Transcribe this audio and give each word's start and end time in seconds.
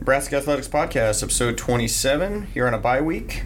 Nebraska 0.00 0.38
Athletics 0.38 0.66
Podcast, 0.66 1.22
episode 1.22 1.58
27, 1.58 2.46
here 2.54 2.66
on 2.66 2.72
a 2.72 2.78
bye 2.78 3.02
week. 3.02 3.44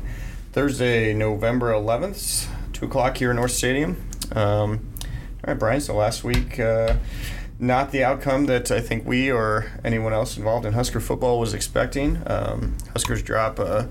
Thursday, 0.53 1.13
November 1.13 1.73
11th, 1.73 2.47
2 2.73 2.85
o'clock 2.87 3.17
here 3.17 3.31
in 3.31 3.37
North 3.37 3.51
Stadium. 3.51 4.09
Um, 4.31 4.93
all 5.03 5.49
right, 5.49 5.59
Brian, 5.59 5.81
so 5.81 5.97
last 5.97 6.23
week, 6.23 6.61
uh, 6.61 6.95
not 7.59 7.91
the 7.91 8.05
outcome 8.05 8.47
that 8.47 8.71
I 8.71 8.81
think 8.81 9.05
we 9.05 9.33
or 9.33 9.73
anyone 9.83 10.13
else 10.13 10.37
involved 10.37 10.65
in 10.65 10.75
Husker 10.75 11.01
football 11.01 11.41
was 11.41 11.55
expecting. 11.55 12.23
Um, 12.25 12.77
Huskers 12.93 13.21
drop 13.21 13.59
a, 13.59 13.91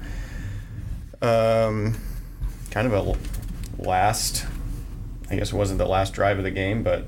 um, 1.22 1.98
kind 2.72 2.88
of 2.88 2.94
a 2.94 3.84
last, 3.84 4.46
I 5.30 5.36
guess 5.36 5.52
it 5.52 5.56
wasn't 5.56 5.80
the 5.80 5.86
last 5.86 6.14
drive 6.14 6.38
of 6.38 6.46
the 6.46 6.52
game, 6.52 6.82
but 6.82 7.08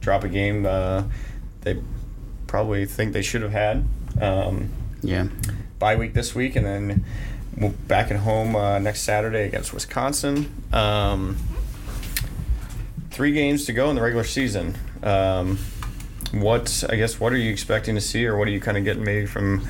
drop 0.00 0.24
a 0.24 0.28
game 0.28 0.66
uh, 0.66 1.04
they 1.62 1.80
probably 2.46 2.84
think 2.84 3.14
they 3.14 3.22
should 3.22 3.40
have 3.40 3.52
had. 3.52 3.86
Um, 4.20 4.70
Yeah. 5.02 5.26
bye 5.78 5.96
week 5.96 6.14
this 6.14 6.34
week, 6.34 6.56
and 6.56 6.66
then 6.66 7.04
we'll 7.56 7.70
back 7.88 8.10
at 8.10 8.18
home 8.18 8.56
uh, 8.56 8.78
next 8.78 9.02
Saturday 9.02 9.44
against 9.44 9.72
Wisconsin. 9.72 10.50
Um, 10.72 11.36
three 13.10 13.32
games 13.32 13.64
to 13.66 13.72
go 13.72 13.88
in 13.90 13.96
the 13.96 14.02
regular 14.02 14.24
season. 14.24 14.76
Um, 15.02 15.58
what 16.32 16.84
I 16.90 16.96
guess 16.96 17.20
what 17.20 17.32
are 17.32 17.36
you 17.36 17.50
expecting 17.52 17.94
to 17.94 18.00
see, 18.00 18.26
or 18.26 18.36
what 18.36 18.48
are 18.48 18.50
you 18.50 18.60
kind 18.60 18.76
of 18.76 18.84
getting 18.84 19.04
maybe 19.04 19.26
from? 19.26 19.66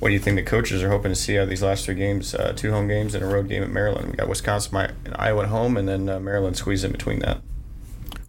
What 0.00 0.08
do 0.08 0.14
you 0.14 0.18
think 0.20 0.36
the 0.36 0.42
coaches 0.42 0.82
are 0.82 0.88
hoping 0.88 1.10
to 1.10 1.14
see 1.14 1.36
out 1.38 1.42
of 1.42 1.50
these 1.50 1.62
last 1.62 1.84
three 1.84 1.94
games? 1.94 2.34
Uh, 2.34 2.54
two 2.56 2.72
home 2.72 2.88
games 2.88 3.14
and 3.14 3.22
a 3.22 3.26
road 3.26 3.48
game 3.48 3.62
at 3.62 3.68
Maryland. 3.70 4.10
We 4.10 4.16
got 4.16 4.28
Wisconsin, 4.28 4.74
and 5.04 5.14
Iowa 5.18 5.42
at 5.42 5.48
home, 5.50 5.76
and 5.76 5.86
then 5.86 6.08
uh, 6.08 6.18
Maryland 6.18 6.56
squeeze 6.56 6.84
in 6.84 6.92
between 6.92 7.18
that. 7.18 7.42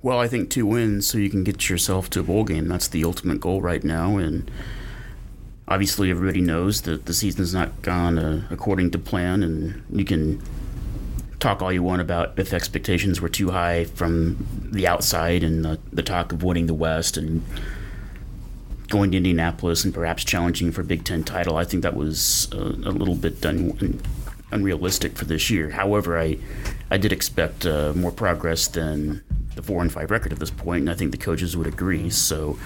Well, 0.02 0.20
I 0.20 0.28
think 0.28 0.50
two 0.50 0.66
wins 0.66 1.08
so 1.08 1.18
you 1.18 1.30
can 1.30 1.44
get 1.46 1.70
yourself 1.70 2.10
to 2.10 2.20
a 2.20 2.24
bowl 2.24 2.44
game. 2.44 2.68
That's 2.68 2.90
the 2.90 3.06
ultimate 3.06 3.40
goal 3.40 3.62
right 3.62 3.84
now. 3.86 4.18
And 4.18 4.52
obviously, 5.72 6.12
everybody 6.12 6.42
knows 6.42 6.82
that 6.82 7.06
the 7.06 7.14
season's 7.14 7.54
not 7.54 7.82
gone 7.82 8.20
uh, 8.20 8.46
according 8.50 8.92
to 8.92 9.00
plan. 9.00 9.42
And 9.42 9.84
you 9.92 10.06
can 10.06 10.42
talk 11.40 11.62
all 11.62 11.72
you 11.72 11.82
want 11.82 12.02
about 12.02 12.38
if 12.38 12.54
expectations 12.54 13.22
were 13.22 13.30
too 13.30 13.50
high 13.52 13.86
from 13.86 14.46
the 14.72 14.86
outside 14.86 15.44
and 15.44 15.66
the, 15.66 15.80
the 15.92 16.04
talk 16.04 16.32
of 16.32 16.44
winning 16.44 16.68
the 16.68 16.74
West 16.74 17.18
and 17.18 17.44
going 18.90 19.12
to 19.12 19.18
Indianapolis 19.18 19.86
and 19.86 19.94
perhaps 19.94 20.24
challenging 20.24 20.72
for 20.72 20.82
a 20.82 20.84
Big 20.84 21.06
Ten 21.06 21.24
title. 21.24 21.56
I 21.56 21.64
think 21.64 21.84
that 21.84 21.96
was 21.96 22.52
uh, 22.54 22.58
a 22.58 22.92
little 22.92 23.16
bit 23.16 23.44
un- 23.46 24.02
unrealistic 24.52 25.18
for 25.18 25.26
this 25.26 25.50
year. 25.50 25.72
However, 25.72 26.20
I 26.20 26.38
I 26.92 26.98
did 26.98 27.14
expect 27.14 27.66
uh, 27.66 27.94
more 27.96 28.12
progress 28.12 28.68
than 28.68 29.24
the 29.56 29.62
four 29.62 29.82
and 29.82 29.92
five 29.92 30.12
record 30.12 30.34
at 30.34 30.40
this 30.40 30.52
point, 30.52 30.82
and 30.82 30.90
I 30.90 30.94
think 30.94 31.12
the 31.12 31.18
coaches 31.18 31.56
would 31.56 31.68
agree. 31.68 32.10
So, 32.10 32.60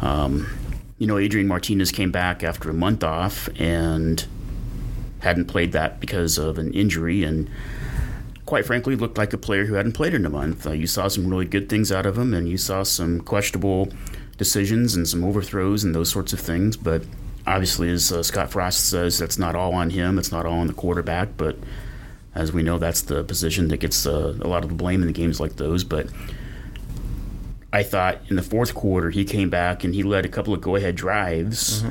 um, 0.00 0.48
you 1.02 1.08
know, 1.08 1.18
Adrian 1.18 1.48
Martinez 1.48 1.90
came 1.90 2.12
back 2.12 2.44
after 2.44 2.70
a 2.70 2.72
month 2.72 3.02
off 3.02 3.48
and 3.58 4.24
hadn't 5.18 5.46
played 5.46 5.72
that 5.72 5.98
because 5.98 6.38
of 6.38 6.58
an 6.58 6.72
injury, 6.74 7.24
and 7.24 7.50
quite 8.46 8.64
frankly, 8.64 8.94
looked 8.94 9.18
like 9.18 9.32
a 9.32 9.36
player 9.36 9.64
who 9.64 9.74
hadn't 9.74 9.94
played 9.94 10.14
in 10.14 10.24
a 10.24 10.30
month. 10.30 10.64
Uh, 10.64 10.70
you 10.70 10.86
saw 10.86 11.08
some 11.08 11.26
really 11.26 11.44
good 11.44 11.68
things 11.68 11.90
out 11.90 12.06
of 12.06 12.16
him, 12.16 12.32
and 12.32 12.48
you 12.48 12.56
saw 12.56 12.84
some 12.84 13.20
questionable 13.20 13.88
decisions 14.38 14.94
and 14.94 15.08
some 15.08 15.24
overthrows 15.24 15.82
and 15.82 15.92
those 15.92 16.08
sorts 16.08 16.32
of 16.32 16.38
things. 16.38 16.76
But 16.76 17.02
obviously, 17.48 17.90
as 17.90 18.12
uh, 18.12 18.22
Scott 18.22 18.52
Frost 18.52 18.88
says, 18.88 19.18
that's 19.18 19.40
not 19.40 19.56
all 19.56 19.74
on 19.74 19.90
him. 19.90 20.20
It's 20.20 20.30
not 20.30 20.46
all 20.46 20.60
on 20.60 20.68
the 20.68 20.72
quarterback. 20.72 21.30
But 21.36 21.58
as 22.32 22.52
we 22.52 22.62
know, 22.62 22.78
that's 22.78 23.02
the 23.02 23.24
position 23.24 23.66
that 23.68 23.78
gets 23.78 24.06
uh, 24.06 24.38
a 24.40 24.46
lot 24.46 24.62
of 24.62 24.68
the 24.68 24.76
blame 24.76 25.00
in 25.00 25.08
the 25.08 25.12
games 25.12 25.40
like 25.40 25.56
those. 25.56 25.82
But 25.82 26.06
I 27.72 27.82
thought 27.82 28.18
in 28.28 28.36
the 28.36 28.42
fourth 28.42 28.74
quarter 28.74 29.10
he 29.10 29.24
came 29.24 29.48
back 29.48 29.82
and 29.82 29.94
he 29.94 30.02
led 30.02 30.26
a 30.26 30.28
couple 30.28 30.52
of 30.52 30.60
go-ahead 30.60 30.94
drives, 30.94 31.82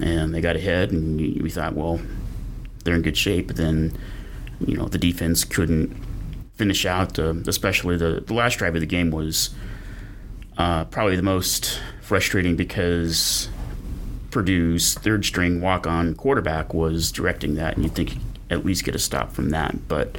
and 0.00 0.32
they 0.34 0.40
got 0.40 0.56
ahead, 0.56 0.92
and 0.92 1.16
we 1.42 1.50
thought, 1.50 1.74
well, 1.74 2.00
they're 2.84 2.94
in 2.94 3.02
good 3.02 3.16
shape. 3.16 3.48
But 3.48 3.56
then, 3.56 3.96
you 4.64 4.76
know, 4.76 4.86
the 4.86 4.98
defense 4.98 5.44
couldn't 5.44 5.96
finish 6.56 6.86
out. 6.86 7.18
Uh, 7.18 7.34
especially 7.46 7.96
the, 7.96 8.22
the 8.24 8.34
last 8.34 8.58
drive 8.58 8.74
of 8.76 8.80
the 8.80 8.86
game 8.86 9.10
was 9.10 9.50
uh, 10.56 10.84
probably 10.84 11.16
the 11.16 11.22
most 11.22 11.80
frustrating 12.00 12.54
because 12.54 13.48
Purdue's 14.30 14.94
third 14.94 15.24
string 15.24 15.60
walk 15.60 15.86
on 15.86 16.14
quarterback 16.14 16.72
was 16.74 17.10
directing 17.10 17.56
that, 17.56 17.74
and 17.74 17.84
you'd 17.84 17.94
think 17.94 18.18
at 18.50 18.64
least 18.64 18.84
get 18.84 18.94
a 18.94 18.98
stop 18.98 19.32
from 19.32 19.50
that. 19.50 19.88
But, 19.88 20.16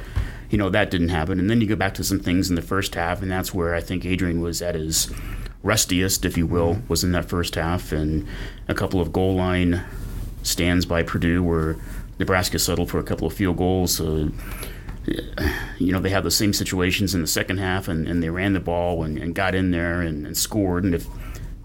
you 0.50 0.58
know, 0.58 0.70
that 0.70 0.90
didn't 0.90 1.08
happen. 1.08 1.38
And 1.38 1.50
then 1.50 1.60
you 1.60 1.66
go 1.66 1.76
back 1.76 1.94
to 1.94 2.04
some 2.04 2.20
things 2.20 2.48
in 2.48 2.56
the 2.56 2.62
first 2.62 2.94
half, 2.94 3.22
and 3.22 3.30
that's 3.30 3.52
where 3.52 3.74
I 3.74 3.80
think 3.80 4.04
Adrian 4.04 4.40
was 4.40 4.62
at 4.62 4.74
his 4.74 5.12
rustiest, 5.62 6.24
if 6.24 6.36
you 6.36 6.46
will, 6.46 6.82
was 6.88 7.02
in 7.02 7.12
that 7.12 7.28
first 7.28 7.54
half. 7.54 7.92
And 7.92 8.26
a 8.68 8.74
couple 8.74 9.00
of 9.00 9.12
goal 9.12 9.34
line 9.34 9.82
stands 10.42 10.86
by 10.86 11.02
Purdue 11.02 11.42
where 11.42 11.76
Nebraska 12.18 12.58
settled 12.58 12.90
for 12.90 12.98
a 12.98 13.02
couple 13.02 13.26
of 13.26 13.32
field 13.32 13.56
goals. 13.56 14.00
Uh, 14.00 14.28
you 15.78 15.92
know, 15.92 16.00
they 16.00 16.10
had 16.10 16.24
the 16.24 16.30
same 16.30 16.52
situations 16.52 17.14
in 17.14 17.20
the 17.20 17.26
second 17.26 17.58
half, 17.58 17.88
and, 17.88 18.08
and 18.08 18.22
they 18.22 18.30
ran 18.30 18.52
the 18.52 18.60
ball 18.60 19.02
and, 19.02 19.18
and 19.18 19.34
got 19.34 19.54
in 19.54 19.70
there 19.70 20.00
and, 20.00 20.26
and 20.26 20.36
scored. 20.36 20.84
And 20.84 20.94
if 20.94 21.06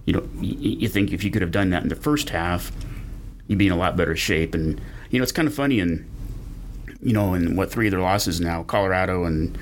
you 0.05 0.13
know, 0.13 0.27
you, 0.39 0.79
you 0.79 0.87
think 0.87 1.11
if 1.11 1.23
you 1.23 1.31
could 1.31 1.41
have 1.41 1.51
done 1.51 1.69
that 1.69 1.83
in 1.83 1.89
the 1.89 1.95
first 1.95 2.29
half, 2.29 2.71
you'd 3.47 3.59
be 3.59 3.67
in 3.67 3.73
a 3.73 3.77
lot 3.77 3.95
better 3.95 4.15
shape. 4.15 4.53
And 4.53 4.81
you 5.09 5.19
know, 5.19 5.23
it's 5.23 5.31
kind 5.31 5.47
of 5.47 5.53
funny, 5.53 5.79
and 5.79 6.09
you 7.01 7.13
know, 7.13 7.33
in 7.33 7.55
what 7.55 7.71
three 7.71 7.87
of 7.87 7.91
their 7.91 8.01
losses 8.01 8.39
now, 8.39 8.63
Colorado 8.63 9.25
and 9.25 9.57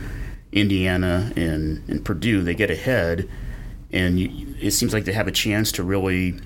Indiana 0.51 1.31
and, 1.35 1.87
and 1.87 2.03
Purdue, 2.03 2.41
they 2.41 2.55
get 2.55 2.71
ahead, 2.71 3.29
and 3.91 4.19
you, 4.19 4.55
it 4.59 4.71
seems 4.71 4.93
like 4.93 5.05
they 5.05 5.13
have 5.13 5.27
a 5.27 5.31
chance 5.31 5.71
to 5.73 5.83
really 5.83 6.39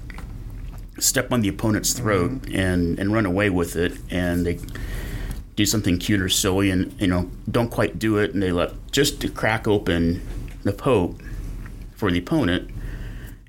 step 1.00 1.32
on 1.32 1.42
the 1.42 1.50
opponent's 1.50 1.94
throat 1.94 2.32
mm-hmm. 2.32 2.56
and, 2.56 3.00
and 3.00 3.14
run 3.14 3.26
away 3.26 3.50
with 3.50 3.76
it, 3.76 3.94
and 4.10 4.46
they 4.46 4.60
do 5.56 5.66
something 5.66 6.00
cute 6.00 6.20
or 6.20 6.30
silly 6.30 6.72
and 6.72 7.00
you 7.00 7.08
know 7.08 7.30
don't 7.50 7.70
quite 7.70 8.00
do 8.00 8.18
it. 8.18 8.34
And 8.34 8.42
they 8.42 8.52
let 8.52 8.74
just 8.92 9.22
to 9.22 9.30
crack 9.30 9.68
open 9.68 10.22
the 10.64 10.72
hope 10.82 11.22
for 11.96 12.12
the 12.12 12.20
opponent. 12.20 12.70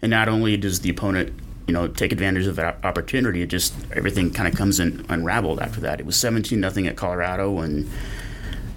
And 0.03 0.11
not 0.11 0.29
only 0.29 0.57
does 0.57 0.81
the 0.81 0.91
opponent 0.91 1.33
you 1.67 1.73
know 1.73 1.89
take 1.89 2.13
advantage 2.13 2.47
of 2.47 2.57
that 2.57 2.79
opportunity 2.85 3.43
it 3.43 3.47
just 3.47 3.75
everything 3.93 4.31
kind 4.31 4.49
of 4.49 4.55
comes 4.55 4.81
in 4.81 5.05
unraveled 5.09 5.61
after 5.61 5.81
that. 5.81 6.01
It 6.01 6.07
was 6.07 6.17
17 6.17 6.59
nothing 6.59 6.87
at 6.87 6.97
colorado 6.97 7.61
and 7.61 7.91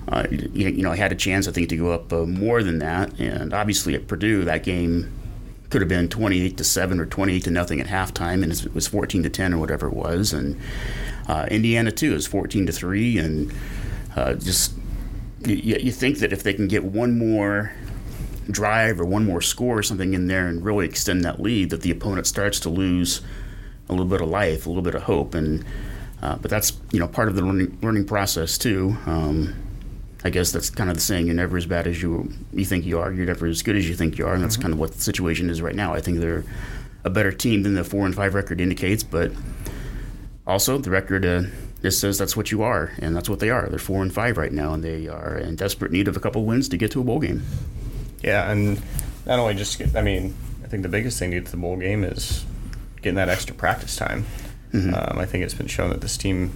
uh, 0.08 0.26
you, 0.32 0.70
you 0.70 0.84
know 0.84 0.92
I 0.92 0.96
had 0.96 1.12
a 1.12 1.16
chance 1.16 1.48
i 1.48 1.52
think 1.52 1.70
to 1.70 1.78
go 1.78 1.92
up 1.92 2.12
uh, 2.14 2.26
more 2.26 2.64
than 2.64 2.80
that. 2.80 3.20
And 3.20 3.54
obviously 3.54 3.96
at 3.96 4.08
purdue 4.08 4.46
that 4.46 4.64
game 4.64 5.12
could 5.70 5.82
have 5.82 5.90
been 5.90 6.08
28 6.08 6.56
to 6.58 6.64
7 6.64 7.00
or 7.00 7.06
28 7.06 7.44
to 7.44 7.52
nothing 7.52 7.82
at 7.82 7.88
halftime 7.88 8.42
and 8.42 8.52
it 8.54 8.74
was 8.74 8.88
14 8.88 9.24
to 9.24 9.30
10 9.30 9.54
or 9.54 9.58
whatever 9.58 9.88
it 9.88 9.94
was. 9.94 10.32
And 10.32 10.60
uh, 11.28 11.46
Indiana 11.52 11.92
too 11.92 12.14
is 12.14 12.26
14 12.26 12.68
to 12.68 12.72
three, 12.72 13.18
and 13.18 13.54
uh, 14.16 14.34
just 14.36 14.74
you, 15.46 15.76
you 15.76 15.92
think 15.92 16.20
that 16.20 16.32
if 16.32 16.44
they 16.44 16.54
can 16.54 16.68
get 16.68 16.84
one 16.84 17.18
more 17.18 17.74
drive 18.52 19.00
or 19.00 19.06
one 19.06 19.26
more 19.26 19.42
score 19.42 19.78
or 19.78 19.84
something 19.84 20.14
in 20.14 20.28
there 20.28 20.48
and 20.48 20.64
really 20.64 20.86
extend 20.86 21.24
that 21.26 21.40
lead, 21.40 21.70
that 21.70 21.82
the 21.82 21.92
opponent 21.92 22.28
starts 22.28 22.60
to 22.62 22.70
lose 22.70 23.22
a 23.90 23.92
little 23.92 24.06
bit 24.06 24.22
of 24.22 24.30
life, 24.30 24.66
a 24.66 24.70
little 24.70 24.84
bit 24.84 24.96
of 24.96 25.04
hope, 25.04 25.34
and 25.34 25.64
uh, 26.22 26.36
but 26.38 26.50
that's 26.50 26.74
you 26.92 27.00
know 27.00 27.08
part 27.08 27.28
of 27.28 27.36
the 27.36 27.42
learning 27.42 27.78
learning 27.82 28.06
process 28.06 28.58
too. 28.58 28.96
Um, 29.06 29.56
I 30.24 30.30
guess 30.30 30.52
that's 30.52 30.70
kind 30.70 30.90
of 30.90 30.96
the 30.96 31.02
saying: 31.02 31.28
you're 31.28 31.36
never 31.36 31.58
as 31.58 31.66
bad 31.66 31.88
as 31.88 32.02
you 32.02 32.32
you 32.54 32.66
think 32.66 32.86
you 32.86 33.00
are. 33.00 33.12
You're 33.12 33.26
never 33.26 33.48
as 33.48 33.62
good 33.62 33.76
as 33.76 33.88
you 33.88 33.96
think 33.96 34.18
you 34.18 34.28
are, 34.28 34.34
and 34.34 34.44
that's 34.44 34.58
kind 34.58 34.74
of 34.74 34.80
what 34.80 34.94
the 34.94 35.02
situation 35.02 35.50
is 35.50 35.62
right 35.62 35.76
now. 35.76 35.94
I 35.94 36.02
think 36.02 36.20
they're 36.20 36.44
a 37.04 37.10
better 37.10 37.32
team 37.32 37.64
than 37.64 37.76
the 37.76 37.84
four 37.84 38.06
and 38.06 38.16
five 38.16 38.34
record 38.34 38.60
indicates, 38.60 39.04
but 39.04 39.32
also 40.46 40.78
the 40.78 40.90
record 40.90 41.26
uh, 41.26 41.44
just 41.82 42.00
says 42.00 42.18
that's 42.18 42.36
what 42.36 42.52
you 42.52 42.64
are, 42.64 42.92
and 43.00 43.16
that's 43.16 43.30
what 43.30 43.40
they 43.40 43.50
are. 43.50 43.70
They're 43.70 43.80
four 43.80 44.02
and 44.02 44.14
five 44.14 44.38
right 44.38 44.52
now, 44.52 44.74
and 44.74 44.84
they 44.84 45.08
are 45.08 45.38
in 45.38 45.56
desperate 45.56 45.92
need 45.92 46.08
of 46.08 46.18
a 46.18 46.20
couple 46.20 46.44
wins 46.46 46.68
to 46.70 46.78
get 46.78 46.92
to 46.92 47.02
a 47.02 47.04
bowl 47.04 47.20
game. 47.20 47.44
Yeah, 48.22 48.50
and 48.52 48.82
not 49.26 49.40
only 49.40 49.54
just 49.54 49.78
get, 49.78 49.96
I 49.96 50.02
mean, 50.02 50.36
I 50.64 50.68
think 50.68 50.84
the 50.84 50.90
biggest 50.90 51.20
thing 51.20 51.32
to 51.32 51.38
get 51.38 51.46
to 51.46 51.52
the 51.52 51.58
bowl 51.58 51.78
game 51.78 52.04
is 52.04 52.46
getting 53.02 53.16
that 53.16 53.30
extra 53.30 53.56
practice 53.56 53.96
time. 53.96 54.26
Um, 54.74 55.18
I 55.18 55.26
think 55.26 55.44
it's 55.44 55.54
been 55.54 55.68
shown 55.68 55.90
that 55.90 56.02
this 56.02 56.18
team 56.18 56.52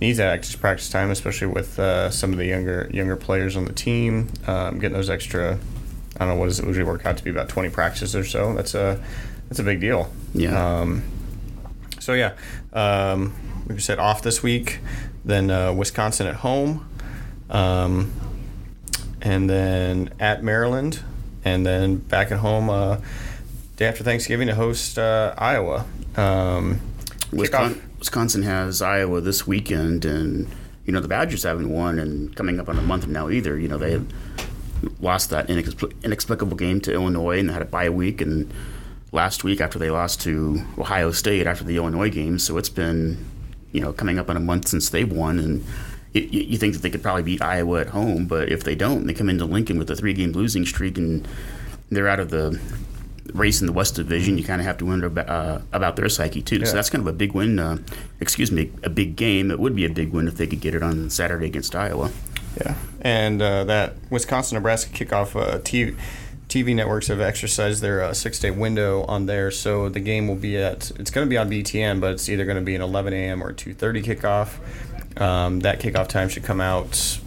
needs 0.00 0.18
that 0.18 0.32
extra 0.32 0.58
practice 0.58 0.88
time, 0.88 1.10
especially 1.10 1.48
with 1.48 1.78
uh, 1.78 2.10
some 2.10 2.32
of 2.32 2.38
the 2.38 2.46
younger 2.46 2.88
younger 2.92 3.14
players 3.14 3.56
on 3.56 3.66
the 3.66 3.72
team. 3.72 4.30
Um, 4.46 4.78
getting 4.78 4.96
those 4.96 5.10
extra, 5.10 5.58
I 6.16 6.18
don't 6.18 6.28
know 6.28 6.34
what 6.36 6.46
does 6.46 6.58
it 6.58 6.66
usually 6.66 6.84
work 6.84 7.06
out 7.06 7.18
to 7.18 7.22
be 7.24 7.30
about 7.30 7.48
twenty 7.48 7.68
practices 7.68 8.16
or 8.16 8.24
so. 8.24 8.54
That's 8.54 8.74
a 8.74 9.00
that's 9.48 9.60
a 9.60 9.62
big 9.62 9.80
deal. 9.80 10.10
Yeah. 10.34 10.80
Um, 10.80 11.04
so 12.00 12.14
yeah, 12.14 12.32
um, 12.72 13.34
like 13.66 13.76
we 13.76 13.80
said, 13.80 13.98
off 13.98 14.22
this 14.22 14.42
week. 14.42 14.80
Then 15.24 15.50
uh, 15.50 15.72
Wisconsin 15.72 16.26
at 16.26 16.36
home, 16.36 16.88
um, 17.48 18.12
and 19.22 19.48
then 19.48 20.10
at 20.20 20.42
Maryland, 20.42 21.00
and 21.44 21.64
then 21.64 21.96
back 21.96 22.30
at 22.32 22.38
home 22.38 22.68
uh, 22.68 22.98
day 23.76 23.86
after 23.86 24.04
Thanksgiving 24.04 24.48
to 24.48 24.54
host 24.54 24.98
uh, 24.98 25.34
Iowa. 25.38 25.86
Um, 26.16 26.80
Wisconsin, 27.32 27.90
Wisconsin 27.98 28.42
has 28.42 28.82
Iowa 28.82 29.20
this 29.20 29.46
weekend, 29.46 30.04
and 30.04 30.48
you 30.84 30.92
know 30.92 31.00
the 31.00 31.08
Badgers 31.08 31.44
haven't 31.44 31.70
won, 31.70 31.98
and 31.98 32.34
coming 32.36 32.60
up 32.60 32.68
on 32.68 32.78
a 32.78 32.82
month 32.82 33.06
now 33.06 33.30
either. 33.30 33.58
You 33.58 33.68
know 33.68 33.78
they 33.78 33.92
have 33.92 34.06
lost 35.00 35.30
that 35.30 35.46
inexpl- 35.46 35.92
inexplicable 36.02 36.56
game 36.56 36.80
to 36.80 36.92
Illinois 36.92 37.38
and 37.38 37.50
had 37.50 37.62
a 37.62 37.66
bye 37.66 37.88
week, 37.88 38.20
and 38.20 38.52
last 39.12 39.44
week 39.44 39.60
after 39.60 39.78
they 39.78 39.90
lost 39.90 40.20
to 40.22 40.62
Ohio 40.76 41.12
State 41.12 41.46
after 41.46 41.64
the 41.64 41.76
Illinois 41.76 42.10
game. 42.10 42.38
So 42.38 42.58
it's 42.58 42.68
been, 42.68 43.24
you 43.70 43.80
know, 43.80 43.92
coming 43.92 44.18
up 44.18 44.28
on 44.28 44.36
a 44.36 44.40
month 44.40 44.68
since 44.68 44.90
they've 44.90 45.10
won, 45.10 45.38
and 45.38 45.64
you, 46.12 46.22
you 46.22 46.58
think 46.58 46.74
that 46.74 46.82
they 46.82 46.90
could 46.90 47.02
probably 47.02 47.22
beat 47.22 47.42
Iowa 47.42 47.80
at 47.80 47.88
home, 47.88 48.26
but 48.26 48.50
if 48.50 48.64
they 48.64 48.74
don't, 48.74 49.06
they 49.06 49.14
come 49.14 49.28
into 49.28 49.44
Lincoln 49.44 49.78
with 49.78 49.90
a 49.90 49.96
three-game 49.96 50.32
losing 50.32 50.66
streak, 50.66 50.98
and 50.98 51.26
they're 51.90 52.08
out 52.08 52.20
of 52.20 52.30
the 52.30 52.60
race 53.32 53.60
in 53.60 53.66
the 53.66 53.72
West 53.72 53.94
Division. 53.94 54.36
You 54.38 54.44
kind 54.44 54.60
of 54.60 54.66
have 54.66 54.78
to 54.78 54.86
wonder 54.86 55.06
about, 55.06 55.28
uh, 55.28 55.60
about 55.72 55.96
their 55.96 56.08
psyche 56.08 56.42
too. 56.42 56.58
Yeah. 56.58 56.66
So 56.66 56.74
that's 56.74 56.90
kind 56.90 57.00
of 57.00 57.06
a 57.06 57.16
big 57.16 57.32
win. 57.32 57.58
Uh, 57.58 57.78
excuse 58.20 58.52
me, 58.52 58.70
a 58.82 58.90
big 58.90 59.16
game. 59.16 59.50
It 59.50 59.58
would 59.58 59.74
be 59.74 59.84
a 59.84 59.90
big 59.90 60.12
win 60.12 60.28
if 60.28 60.36
they 60.36 60.46
could 60.46 60.60
get 60.60 60.74
it 60.74 60.82
on 60.82 61.10
Saturday 61.10 61.46
against 61.46 61.74
Iowa. 61.74 62.10
Yeah, 62.60 62.74
and 63.00 63.40
uh, 63.40 63.64
that 63.64 63.94
Wisconsin 64.10 64.56
Nebraska 64.56 64.92
kickoff 64.92 65.40
uh, 65.40 65.58
TV, 65.60 65.96
TV 66.48 66.74
networks 66.74 67.06
have 67.06 67.18
exercised 67.18 67.80
their 67.80 68.02
uh, 68.02 68.12
six 68.12 68.38
day 68.38 68.50
window 68.50 69.04
on 69.04 69.24
there, 69.24 69.50
so 69.50 69.88
the 69.88 70.00
game 70.00 70.28
will 70.28 70.36
be 70.36 70.58
at 70.58 70.90
it's 70.98 71.10
going 71.10 71.26
to 71.26 71.30
be 71.30 71.38
on 71.38 71.48
BTN, 71.50 72.00
but 72.00 72.12
it's 72.12 72.28
either 72.28 72.44
going 72.44 72.58
to 72.58 72.62
be 72.62 72.74
an 72.74 72.82
11 72.82 73.14
a.m. 73.14 73.42
or 73.42 73.54
2:30 73.54 74.04
kickoff. 74.04 74.58
Um, 75.16 75.60
that 75.60 75.80
kickoff 75.80 76.08
time 76.08 76.28
should 76.28 76.44
come 76.44 76.60
out 76.60 77.18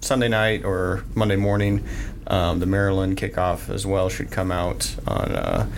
Sunday 0.00 0.28
night 0.28 0.64
or 0.64 1.04
Monday 1.14 1.36
morning. 1.36 1.86
Um, 2.26 2.60
the 2.60 2.66
Maryland 2.66 3.16
kickoff 3.16 3.68
as 3.68 3.86
well 3.86 4.08
should 4.08 4.30
come 4.30 4.50
out 4.50 4.94
on 5.06 5.32
uh, 5.32 5.70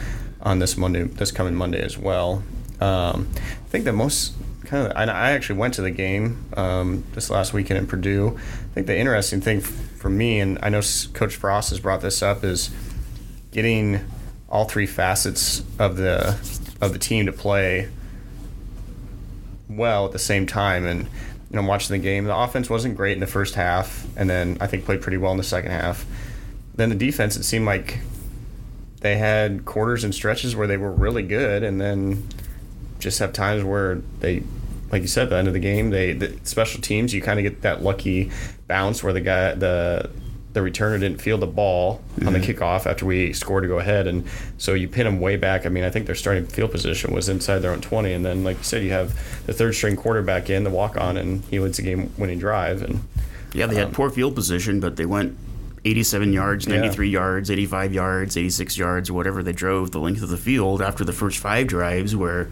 on 0.42 0.58
this 0.60 0.76
Monday, 0.76 1.02
this 1.02 1.32
coming 1.32 1.54
Monday 1.54 1.82
as 1.82 1.98
well. 1.98 2.42
Um, 2.80 3.28
I 3.34 3.68
think 3.68 3.84
the 3.84 3.92
most 3.92 4.34
kind 4.64 4.86
of, 4.86 4.92
I 4.96 5.30
actually 5.30 5.58
went 5.58 5.74
to 5.74 5.82
the 5.82 5.90
game 5.90 6.44
um, 6.56 7.04
this 7.12 7.30
last 7.30 7.52
weekend 7.52 7.78
in 7.78 7.86
Purdue. 7.86 8.36
I 8.36 8.74
think 8.74 8.86
the 8.86 8.96
interesting 8.96 9.40
thing 9.40 9.60
for 9.60 10.10
me, 10.10 10.40
and 10.40 10.58
I 10.62 10.68
know 10.68 10.82
Coach 11.14 11.36
Frost 11.36 11.70
has 11.70 11.80
brought 11.80 12.00
this 12.00 12.22
up, 12.22 12.44
is 12.44 12.70
getting 13.50 14.00
all 14.48 14.66
three 14.66 14.86
facets 14.86 15.62
of 15.78 15.96
the 15.96 16.38
of 16.80 16.92
the 16.92 16.98
team 16.98 17.26
to 17.26 17.32
play 17.32 17.88
well 19.68 20.06
at 20.06 20.12
the 20.12 20.18
same 20.18 20.46
time. 20.46 20.86
And 20.86 21.08
you 21.56 21.62
know, 21.62 21.64
I'm 21.64 21.68
watching 21.68 21.96
the 21.96 22.02
game. 22.02 22.24
The 22.24 22.36
offense 22.36 22.68
wasn't 22.68 22.98
great 22.98 23.14
in 23.14 23.20
the 23.20 23.26
first 23.26 23.54
half, 23.54 24.06
and 24.14 24.28
then 24.28 24.58
I 24.60 24.66
think 24.66 24.84
played 24.84 25.00
pretty 25.00 25.16
well 25.16 25.32
in 25.32 25.38
the 25.38 25.42
second 25.42 25.70
half. 25.70 26.04
Then 26.74 26.90
the 26.90 26.94
defense, 26.94 27.34
it 27.38 27.44
seemed 27.44 27.64
like 27.64 28.00
they 29.00 29.16
had 29.16 29.64
quarters 29.64 30.04
and 30.04 30.14
stretches 30.14 30.54
where 30.54 30.66
they 30.66 30.76
were 30.76 30.92
really 30.92 31.22
good, 31.22 31.62
and 31.62 31.80
then 31.80 32.28
just 32.98 33.20
have 33.20 33.32
times 33.32 33.64
where 33.64 34.02
they, 34.20 34.42
like 34.92 35.00
you 35.00 35.08
said, 35.08 35.24
at 35.24 35.30
the 35.30 35.36
end 35.36 35.48
of 35.48 35.54
the 35.54 35.60
game, 35.60 35.88
they 35.88 36.12
the 36.12 36.38
special 36.42 36.82
teams, 36.82 37.14
you 37.14 37.22
kind 37.22 37.38
of 37.38 37.42
get 37.42 37.62
that 37.62 37.82
lucky 37.82 38.30
bounce 38.68 39.02
where 39.02 39.14
the 39.14 39.22
guy 39.22 39.54
the 39.54 40.10
the 40.56 40.62
returner 40.62 40.98
didn't 40.98 41.20
feel 41.20 41.36
the 41.36 41.46
ball 41.46 42.00
on 42.24 42.32
the 42.32 42.38
mm-hmm. 42.38 42.50
kickoff 42.50 42.86
after 42.86 43.04
we 43.04 43.34
scored 43.34 43.62
to 43.64 43.68
go 43.68 43.78
ahead, 43.78 44.06
and 44.06 44.26
so 44.56 44.72
you 44.72 44.88
pin 44.88 45.04
them 45.04 45.20
way 45.20 45.36
back. 45.36 45.66
I 45.66 45.68
mean, 45.68 45.84
I 45.84 45.90
think 45.90 46.06
their 46.06 46.14
starting 46.14 46.46
field 46.46 46.70
position 46.70 47.12
was 47.12 47.28
inside 47.28 47.58
their 47.58 47.72
own 47.72 47.82
twenty, 47.82 48.14
and 48.14 48.24
then 48.24 48.42
like 48.42 48.56
you 48.56 48.62
said, 48.64 48.82
you 48.82 48.90
have 48.90 49.12
the 49.44 49.52
third 49.52 49.74
string 49.74 49.96
quarterback 49.96 50.48
in 50.48 50.64
the 50.64 50.70
walk 50.70 50.96
on, 50.96 51.18
and 51.18 51.44
he 51.44 51.60
leads 51.60 51.76
the 51.76 51.82
game 51.82 52.10
winning 52.16 52.38
drive, 52.38 52.80
and 52.80 53.02
Yeah, 53.52 53.66
they 53.66 53.74
had 53.74 53.88
um, 53.88 53.92
poor 53.92 54.08
field 54.08 54.34
position, 54.34 54.80
but 54.80 54.96
they 54.96 55.04
went 55.04 55.36
87 55.84 56.32
yards, 56.32 56.66
Yeah. 56.66 56.76
93 56.76 57.10
yards, 57.10 57.50
85 57.50 57.92
yards, 57.92 58.36
86 58.38 58.78
yards, 58.78 59.12
whatever 59.12 59.42
they 59.42 59.52
drove 59.52 59.90
the 59.90 60.00
length 60.00 60.22
of 60.22 60.30
the 60.30 60.38
field 60.38 60.80
after 60.80 61.04
the 61.04 61.12
first 61.12 61.38
five 61.38 61.66
drives, 61.66 62.16
where 62.16 62.48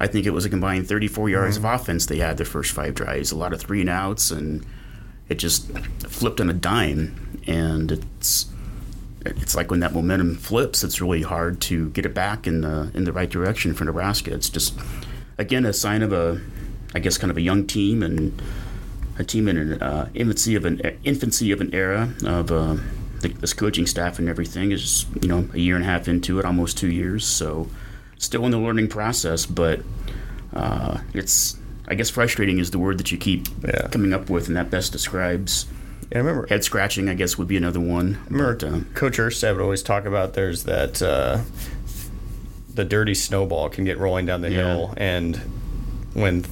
I 0.00 0.08
think 0.08 0.26
it 0.26 0.30
was 0.30 0.44
a 0.44 0.50
combined 0.50 0.88
34 0.88 1.28
yards 1.28 1.58
mm-hmm. 1.58 1.66
of 1.66 1.80
offense 1.80 2.06
they 2.06 2.18
had 2.18 2.38
their 2.38 2.46
first 2.46 2.72
five 2.72 2.96
drives. 2.96 3.30
A 3.30 3.36
lot 3.36 3.52
of 3.52 3.60
three 3.60 3.82
and 3.82 3.90
outs, 3.90 4.32
and 4.32 4.66
it 5.30 5.38
just 5.38 5.70
flipped 6.08 6.40
on 6.40 6.50
a 6.50 6.52
dime. 6.52 7.40
And 7.46 7.92
it's 7.92 8.50
it's 9.24 9.54
like 9.54 9.70
when 9.70 9.80
that 9.80 9.94
momentum 9.94 10.36
flips, 10.36 10.82
it's 10.84 11.00
really 11.00 11.22
hard 11.22 11.60
to 11.62 11.90
get 11.90 12.04
it 12.04 12.14
back 12.14 12.46
in 12.46 12.60
the 12.60 12.90
in 12.94 13.04
the 13.04 13.12
right 13.12 13.30
direction 13.30 13.72
for 13.72 13.84
Nebraska. 13.84 14.34
It's 14.34 14.50
just 14.50 14.78
again 15.38 15.64
a 15.64 15.72
sign 15.72 16.02
of 16.02 16.12
a, 16.12 16.40
I 16.94 16.98
guess, 16.98 17.16
kind 17.16 17.30
of 17.30 17.36
a 17.36 17.40
young 17.40 17.66
team 17.66 18.02
and 18.02 18.42
a 19.18 19.24
team 19.24 19.48
in 19.48 19.56
an 19.56 19.82
uh, 19.82 20.08
infancy 20.14 20.54
of 20.54 20.64
an 20.64 20.80
infancy 21.04 21.52
of 21.52 21.60
an 21.60 21.74
era 21.74 22.12
of 22.24 22.50
uh, 22.50 22.76
the, 23.20 23.28
this 23.28 23.52
coaching 23.52 23.86
staff 23.86 24.18
and 24.18 24.28
everything 24.28 24.72
is 24.72 25.06
you 25.22 25.28
know 25.28 25.48
a 25.52 25.58
year 25.58 25.76
and 25.76 25.84
a 25.84 25.88
half 25.88 26.08
into 26.08 26.38
it, 26.38 26.44
almost 26.44 26.76
two 26.76 26.90
years. 26.90 27.26
So 27.26 27.68
still 28.18 28.44
in 28.44 28.50
the 28.50 28.58
learning 28.58 28.88
process, 28.88 29.46
but 29.46 29.80
uh, 30.52 30.98
it's 31.14 31.56
I 31.90 31.94
guess 31.94 32.08
frustrating 32.08 32.58
is 32.58 32.70
the 32.70 32.78
word 32.78 32.98
that 32.98 33.10
you 33.12 33.18
keep 33.18 33.48
Yeah. 33.62 33.88
coming 33.88 34.12
up 34.12 34.30
with, 34.30 34.46
and 34.48 34.56
that 34.56 34.70
best 34.70 34.92
describes 34.92 35.66
I 36.14 36.18
remember 36.18 36.46
head 36.48 36.64
scratching. 36.64 37.08
I 37.08 37.14
guess 37.14 37.36
would 37.38 37.46
be 37.48 37.56
another 37.56 37.78
one. 37.80 38.18
remember 38.28 38.54
But, 38.54 38.64
uh, 38.64 38.78
Coach 38.94 39.18
Erstad 39.18 39.54
would 39.56 39.62
always 39.62 39.82
talk 39.82 40.06
about 40.06 40.34
there's 40.34 40.64
that 40.64 41.00
uh, 41.02 41.38
the 42.74 42.84
dirty 42.84 43.14
snowball 43.14 43.68
can 43.68 43.84
get 43.84 43.98
rolling 43.98 44.26
down 44.26 44.40
the 44.40 44.50
Yeah. 44.50 44.56
hill, 44.56 44.94
and 44.96 45.36
when 46.14 46.44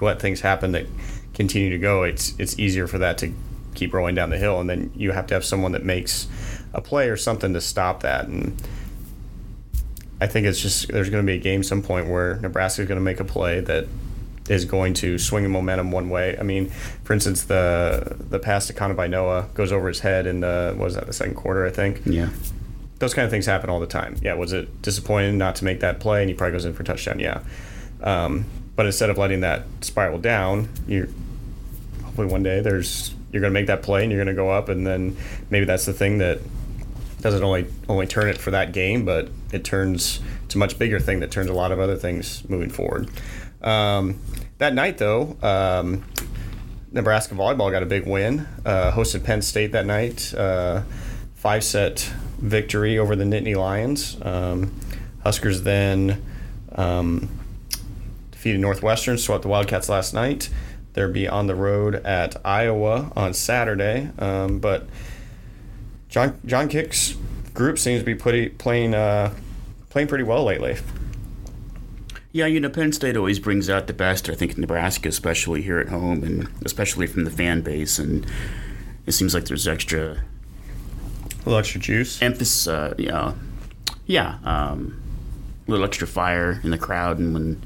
let 0.00 0.20
things 0.20 0.40
happen 0.40 0.72
that 0.72 0.86
continue 1.34 1.70
to 1.70 1.78
go, 1.78 2.02
it's 2.04 2.34
it's 2.38 2.58
easier 2.58 2.86
for 2.88 2.98
that 2.98 3.18
to 3.18 3.32
keep 3.74 3.92
rolling 3.94 4.14
down 4.16 4.30
the 4.30 4.38
hill, 4.38 4.60
and 4.60 4.68
then 4.68 4.90
you 4.96 5.12
have 5.12 5.26
to 5.28 5.34
have 5.34 5.44
someone 5.44 5.72
that 5.72 5.84
makes 5.84 6.26
a 6.74 6.80
play 6.80 7.08
or 7.08 7.16
something 7.16 7.52
to 7.52 7.60
stop 7.60 8.02
that. 8.02 8.26
And 8.26 8.60
I 10.20 10.26
think 10.26 10.46
it's 10.46 10.60
just 10.60 10.88
there's 10.88 11.08
going 11.10 11.24
to 11.24 11.26
be 11.26 11.36
a 11.36 11.40
game 11.40 11.62
some 11.62 11.82
point 11.82 12.08
where 12.08 12.36
Nebraska's 12.42 12.88
going 12.88 12.98
to 12.98 13.04
make 13.04 13.20
a 13.20 13.24
play 13.24 13.60
that 13.60 13.86
is 14.48 14.64
going 14.64 14.94
to 14.94 15.18
swing 15.18 15.42
the 15.42 15.48
momentum 15.48 15.90
one 15.92 16.08
way. 16.08 16.36
I 16.38 16.42
mean, 16.42 16.70
for 17.04 17.12
instance, 17.12 17.44
the 17.44 18.16
the 18.30 18.38
pass 18.38 18.66
to 18.68 18.72
Connor 18.72 18.94
by 18.94 19.06
Noah 19.06 19.48
goes 19.54 19.72
over 19.72 19.88
his 19.88 20.00
head 20.00 20.26
in 20.26 20.40
the 20.40 20.72
what 20.76 20.84
was 20.84 20.94
that 20.94 21.06
the 21.06 21.12
second 21.12 21.34
quarter, 21.34 21.66
I 21.66 21.70
think. 21.70 22.00
yeah, 22.04 22.30
Those 22.98 23.14
kind 23.14 23.24
of 23.24 23.30
things 23.30 23.46
happen 23.46 23.70
all 23.70 23.80
the 23.80 23.86
time. 23.86 24.16
Yeah, 24.22 24.34
was 24.34 24.52
it 24.52 24.82
disappointing 24.82 25.38
not 25.38 25.56
to 25.56 25.64
make 25.64 25.80
that 25.80 26.00
play 26.00 26.20
and 26.22 26.28
he 26.30 26.34
probably 26.34 26.52
goes 26.52 26.64
in 26.64 26.72
for 26.72 26.82
a 26.82 26.86
touchdown? 26.86 27.18
Yeah. 27.18 27.42
Um, 28.02 28.44
but 28.76 28.86
instead 28.86 29.10
of 29.10 29.18
letting 29.18 29.40
that 29.40 29.64
spiral 29.80 30.18
down, 30.18 30.68
you 30.86 31.12
hopefully 32.04 32.28
one 32.28 32.42
day 32.42 32.60
there's 32.60 33.14
you're 33.32 33.40
going 33.42 33.52
to 33.52 33.60
make 33.60 33.66
that 33.66 33.82
play 33.82 34.02
and 34.02 34.10
you're 34.10 34.24
going 34.24 34.34
to 34.34 34.40
go 34.40 34.50
up 34.50 34.68
and 34.68 34.86
then 34.86 35.16
maybe 35.50 35.66
that's 35.66 35.84
the 35.84 35.92
thing 35.92 36.18
that 36.18 36.38
doesn't 37.20 37.42
only 37.42 37.66
only 37.88 38.06
turn 38.06 38.28
it 38.28 38.38
for 38.38 38.52
that 38.52 38.72
game, 38.72 39.04
but 39.04 39.28
it 39.52 39.64
turns 39.64 40.20
it's 40.44 40.54
a 40.54 40.58
much 40.58 40.78
bigger 40.78 40.98
thing 41.00 41.20
that 41.20 41.30
turns 41.30 41.50
a 41.50 41.52
lot 41.52 41.72
of 41.72 41.80
other 41.80 41.96
things 41.96 42.48
moving 42.48 42.70
forward. 42.70 43.10
Um, 43.62 44.20
that 44.58 44.74
night, 44.74 44.98
though, 44.98 45.36
um, 45.42 46.04
Nebraska 46.90 47.34
volleyball 47.34 47.70
got 47.70 47.82
a 47.82 47.86
big 47.86 48.06
win. 48.06 48.46
Uh, 48.64 48.92
hosted 48.92 49.24
Penn 49.24 49.42
State 49.42 49.72
that 49.72 49.86
night, 49.86 50.32
uh, 50.34 50.82
five 51.34 51.62
set 51.62 52.10
victory 52.38 52.98
over 52.98 53.14
the 53.14 53.24
Nittany 53.24 53.56
Lions. 53.56 54.16
Um, 54.22 54.72
Huskers 55.22 55.62
then 55.62 56.24
um, 56.74 57.28
defeated 58.30 58.60
Northwestern, 58.60 59.18
swept 59.18 59.42
the 59.42 59.48
Wildcats 59.48 59.88
last 59.88 60.14
night. 60.14 60.48
They'll 60.94 61.12
be 61.12 61.28
on 61.28 61.46
the 61.46 61.54
road 61.54 61.96
at 61.96 62.36
Iowa 62.44 63.12
on 63.14 63.34
Saturday, 63.34 64.10
um, 64.18 64.58
but 64.58 64.88
John 66.08 66.40
John 66.46 66.68
Cook's 66.68 67.16
group 67.54 67.78
seems 67.78 68.00
to 68.00 68.06
be 68.06 68.14
pretty, 68.14 68.48
playing 68.48 68.94
uh, 68.94 69.32
playing 69.90 70.08
pretty 70.08 70.24
well 70.24 70.44
lately. 70.44 70.76
Yeah. 72.32 72.46
You 72.46 72.60
know, 72.60 72.68
Penn 72.68 72.92
State 72.92 73.16
always 73.16 73.38
brings 73.38 73.68
out 73.70 73.86
the 73.86 73.92
best. 73.92 74.28
I 74.28 74.34
think 74.34 74.56
Nebraska, 74.58 75.08
especially 75.08 75.62
here 75.62 75.78
at 75.78 75.88
home, 75.88 76.22
and 76.22 76.48
especially 76.64 77.06
from 77.06 77.24
the 77.24 77.30
fan 77.30 77.62
base, 77.62 77.98
and 77.98 78.26
it 79.06 79.12
seems 79.12 79.34
like 79.34 79.46
there's 79.46 79.66
extra 79.66 80.02
A 80.12 81.38
little 81.46 81.58
extra 81.58 81.80
juice. 81.80 82.20
emphasis, 82.22 82.66
uh, 82.68 82.94
yeah, 82.98 83.32
yeah, 84.06 84.38
um, 84.44 85.00
a 85.66 85.70
little 85.70 85.86
extra 85.86 86.06
fire 86.06 86.60
in 86.62 86.70
the 86.70 86.78
crowd 86.78 87.18
and 87.18 87.32
when 87.34 87.62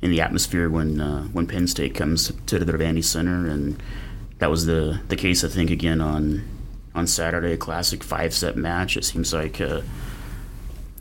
in 0.00 0.10
the 0.10 0.20
atmosphere 0.20 0.68
when 0.68 1.00
uh, 1.00 1.24
when 1.24 1.46
Penn 1.46 1.66
State 1.68 1.94
comes 1.94 2.32
to 2.46 2.58
the 2.58 2.64
Devaney 2.72 3.04
Center, 3.04 3.46
and 3.46 3.80
that 4.38 4.50
was 4.50 4.66
the 4.66 5.00
the 5.08 5.16
case 5.16 5.44
I 5.44 5.48
think 5.48 5.70
again 5.70 6.00
on 6.00 6.42
on 6.94 7.06
Saturday, 7.06 7.52
a 7.52 7.56
classic 7.58 8.02
five 8.02 8.32
set 8.34 8.56
match. 8.56 8.96
It 8.96 9.04
seems 9.04 9.32
like. 9.34 9.60
Uh, 9.60 9.82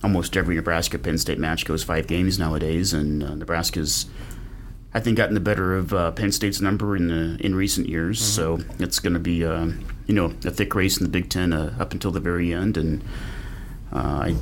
Almost 0.03 0.35
every 0.35 0.55
Nebraska 0.55 0.97
Penn 0.97 1.17
State 1.17 1.37
match 1.37 1.65
goes 1.65 1.83
five 1.83 2.07
games 2.07 2.39
nowadays, 2.39 2.91
and 2.93 3.23
uh, 3.23 3.35
Nebraska's, 3.35 4.07
I 4.93 4.99
think, 4.99 5.17
gotten 5.17 5.35
the 5.35 5.39
better 5.39 5.75
of 5.77 5.93
uh, 5.93 6.11
Penn 6.11 6.31
State's 6.31 6.59
number 6.59 6.95
in 6.95 7.07
the, 7.07 7.37
in 7.45 7.53
recent 7.53 7.87
years. 7.87 8.19
So 8.19 8.61
it's 8.79 8.99
going 8.99 9.13
to 9.13 9.19
be, 9.19 9.45
uh, 9.45 9.67
you 10.07 10.15
know, 10.15 10.33
a 10.43 10.51
thick 10.51 10.73
race 10.73 10.97
in 10.97 11.03
the 11.03 11.09
Big 11.09 11.29
Ten 11.29 11.53
uh, 11.53 11.75
up 11.79 11.93
until 11.93 12.09
the 12.09 12.19
very 12.19 12.51
end, 12.51 12.77
and 12.77 13.03
uh, 13.93 14.23
I 14.23 14.35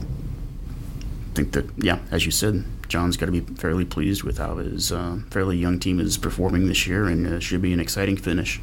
think 1.35 1.51
that, 1.51 1.65
yeah, 1.77 1.99
as 2.09 2.25
you 2.25 2.31
said, 2.31 2.63
John's 2.87 3.17
got 3.17 3.27
to 3.27 3.31
be 3.31 3.41
fairly 3.41 3.85
pleased 3.85 4.23
with 4.23 4.37
how 4.37 4.55
his 4.55 4.91
uh, 4.91 5.19
fairly 5.29 5.57
young 5.57 5.79
team 5.79 5.99
is 5.99 6.17
performing 6.17 6.67
this 6.67 6.87
year, 6.87 7.05
and 7.05 7.27
uh, 7.27 7.39
should 7.39 7.61
be 7.61 7.73
an 7.73 7.79
exciting 7.79 8.17
finish. 8.17 8.61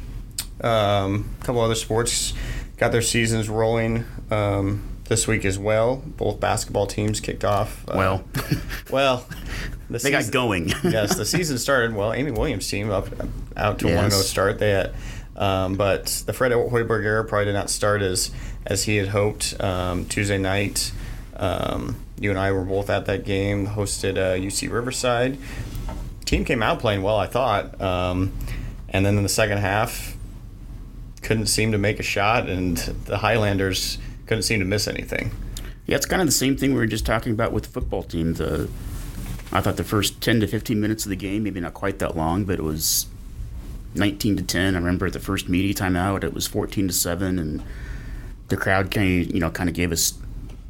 Um, 0.61 1.29
a 1.39 1.45
couple 1.45 1.61
other 1.61 1.75
sports 1.75 2.33
got 2.77 2.91
their 2.91 3.03
seasons 3.03 3.47
rolling 3.47 4.05
um, 4.31 4.96
this 5.07 5.27
week 5.27 5.45
as 5.45 5.57
well. 5.59 5.97
Both 6.05 6.39
basketball 6.39 6.87
teams 6.87 7.19
kicked 7.19 7.43
off. 7.45 7.87
Uh, 7.87 7.93
well, 7.95 8.23
well, 8.91 9.25
the 9.89 9.99
they 9.99 10.11
got 10.11 10.29
going. 10.31 10.69
yes, 10.83 11.15
the 11.15 11.25
season 11.25 11.57
started 11.57 11.95
well. 11.95 12.13
Amy 12.13 12.31
Williams' 12.31 12.67
team 12.69 12.89
up 12.89 13.07
out 13.55 13.79
to 13.79 13.87
Yes. 13.87 14.01
one 14.01 14.09
zero 14.11 14.21
start. 14.21 14.59
They 14.59 14.71
had, 14.71 14.93
um, 15.35 15.75
but 15.75 16.05
the 16.25 16.33
Fred 16.33 16.51
Hoiberg 16.51 17.03
era 17.03 17.23
probably 17.25 17.45
did 17.45 17.53
not 17.53 17.69
start 17.69 18.01
as 18.01 18.31
as 18.65 18.83
he 18.83 18.97
had 18.97 19.09
hoped. 19.09 19.59
Um, 19.61 20.05
Tuesday 20.05 20.37
night, 20.37 20.91
Um, 21.35 21.97
you 22.19 22.29
and 22.31 22.39
I 22.39 22.51
were 22.51 22.65
both 22.65 22.89
at 22.89 23.05
that 23.05 23.23
game, 23.23 23.67
hosted 23.67 24.17
uh, 24.17 24.35
UC 24.35 24.71
Riverside. 24.71 25.37
Team 26.25 26.43
came 26.43 26.61
out 26.63 26.79
playing 26.79 27.03
well, 27.03 27.15
I 27.17 27.27
thought. 27.27 27.79
Um, 27.79 28.33
and 28.89 29.05
then 29.05 29.15
in 29.17 29.23
the 29.23 29.29
second 29.29 29.59
half, 29.59 30.17
couldn't 31.21 31.45
seem 31.47 31.71
to 31.73 31.77
make 31.77 31.99
a 31.99 32.03
shot, 32.03 32.49
and 32.49 32.77
the 32.77 33.17
Highlanders 33.19 33.97
couldn't 34.27 34.43
seem 34.43 34.59
to 34.59 34.65
miss 34.65 34.87
anything. 34.87 35.31
Yeah, 35.85 35.95
it's 35.95 36.05
kind 36.05 36.21
of 36.21 36.27
the 36.27 36.33
same 36.33 36.57
thing 36.57 36.73
we 36.73 36.79
were 36.79 36.85
just 36.85 37.05
talking 37.05 37.31
about 37.31 37.53
with 37.53 37.63
the 37.63 37.69
football 37.69 38.03
team. 38.03 38.33
The 38.33 38.69
I 39.51 39.61
thought 39.61 39.77
the 39.77 39.83
first 39.83 40.21
10 40.21 40.41
to 40.41 40.47
15 40.47 40.79
minutes 40.79 41.05
of 41.05 41.09
the 41.09 41.15
game, 41.15 41.43
maybe 41.43 41.61
not 41.61 41.73
quite 41.73 41.99
that 41.99 42.17
long, 42.17 42.43
but 42.43 42.59
it 42.59 42.63
was 42.63 43.07
19 43.95 44.37
to 44.37 44.43
10. 44.43 44.75
I 44.75 44.77
remember 44.77 45.09
the 45.09 45.19
first 45.19 45.47
media 45.47 45.73
timeout, 45.73 46.23
it 46.23 46.33
was 46.33 46.47
14 46.47 46.89
to 46.89 46.93
7, 46.93 47.39
and 47.39 47.63
the 48.49 48.57
crowd 48.57 48.91
kind 48.91 49.25
of, 49.25 49.33
you 49.33 49.39
know, 49.39 49.49
kind 49.49 49.69
of 49.69 49.75
gave 49.75 49.91
us 49.91 50.13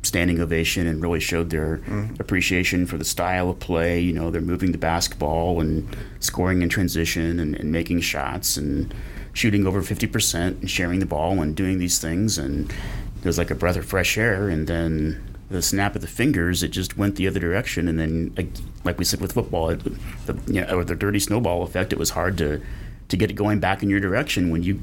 standing 0.04 0.40
ovation 0.40 0.88
and 0.88 1.02
really 1.02 1.20
showed 1.20 1.50
their 1.50 1.78
mm-hmm. 1.78 2.16
appreciation 2.20 2.86
for 2.86 2.98
the 2.98 3.04
style 3.04 3.50
of 3.50 3.60
play. 3.60 4.00
You 4.00 4.14
know, 4.14 4.32
they're 4.32 4.42
moving 4.42 4.72
the 4.72 4.78
basketball 4.78 5.60
and 5.60 5.96
scoring 6.20 6.62
in 6.62 6.70
transition 6.70 7.40
and, 7.40 7.56
and 7.56 7.72
making 7.72 8.02
shots 8.02 8.58
and 8.58 8.94
shooting 9.34 9.68
over 9.68 9.82
50% 9.82 10.34
and 10.34 10.70
sharing 10.70 11.00
the 11.00 11.06
ball 11.06 11.42
and 11.42 11.56
doing 11.56 11.78
these 11.78 12.00
things. 12.00 12.38
And 12.38 12.74
it 13.20 13.26
was 13.26 13.38
like 13.38 13.52
a 13.52 13.56
breath 13.56 13.78
of 13.78 13.86
fresh 13.86 14.18
air. 14.18 14.50
And 14.50 14.68
then 14.68 15.36
the 15.50 15.62
snap 15.62 15.96
of 15.96 16.02
the 16.02 16.08
fingers, 16.08 16.64
it 16.64 16.70
just 16.70 16.98
went 16.98 17.16
the 17.16 17.28
other 17.28 17.40
direction. 17.40 17.88
And 17.88 18.00
then, 18.00 18.52
like 18.84 18.98
we 18.98 19.06
said 19.06 19.22
with 19.22 19.34
football, 19.34 19.70
it, 19.70 19.82
the, 20.26 20.38
you 20.48 20.62
know, 20.62 20.84
the 20.84 20.96
dirty 20.96 21.20
snowball 21.20 21.64
effect, 21.64 21.94
it 21.94 22.00
was 22.00 22.12
hard 22.12 22.38
to, 22.40 22.62
to 23.10 23.18
get 23.18 23.32
it 23.32 23.34
going 23.34 23.60
back 23.60 23.84
in 23.84 23.90
your 23.90 24.00
direction 24.00 24.50
when 24.50 24.64
you 24.64 24.82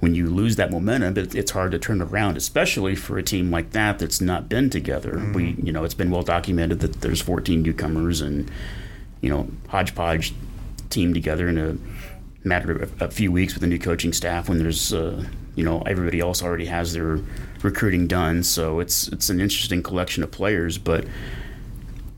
when 0.00 0.14
you 0.14 0.28
lose 0.28 0.56
that 0.56 0.70
momentum, 0.70 1.16
it's 1.16 1.50
hard 1.50 1.72
to 1.72 1.78
turn 1.78 2.00
around, 2.00 2.36
especially 2.36 2.94
for 2.94 3.18
a 3.18 3.22
team 3.22 3.50
like 3.50 3.72
that 3.72 3.98
that's 3.98 4.20
not 4.20 4.48
been 4.48 4.70
together. 4.70 5.14
Mm-hmm. 5.14 5.32
We, 5.32 5.56
you 5.60 5.72
know, 5.72 5.82
it's 5.82 5.94
been 5.94 6.10
well 6.10 6.22
documented 6.22 6.80
that 6.80 7.00
there's 7.00 7.20
14 7.20 7.62
newcomers 7.62 8.20
and, 8.20 8.48
you 9.20 9.28
know, 9.28 9.48
hodgepodge 9.68 10.34
team 10.88 11.12
together 11.14 11.48
in 11.48 11.58
a 11.58 11.76
matter 12.48 12.72
of 12.72 13.02
a 13.02 13.10
few 13.10 13.30
weeks 13.30 13.54
with 13.54 13.62
a 13.62 13.66
new 13.66 13.78
coaching 13.78 14.12
staff 14.12 14.48
when 14.48 14.58
there's, 14.58 14.92
uh, 14.92 15.24
you 15.54 15.64
know, 15.64 15.82
everybody 15.82 16.20
else 16.20 16.42
already 16.42 16.66
has 16.66 16.92
their 16.92 17.20
recruiting 17.62 18.06
done. 18.06 18.42
So 18.42 18.80
it's 18.80 19.08
it's 19.08 19.30
an 19.30 19.40
interesting 19.40 19.82
collection 19.82 20.22
of 20.22 20.30
players, 20.30 20.78
but 20.78 21.04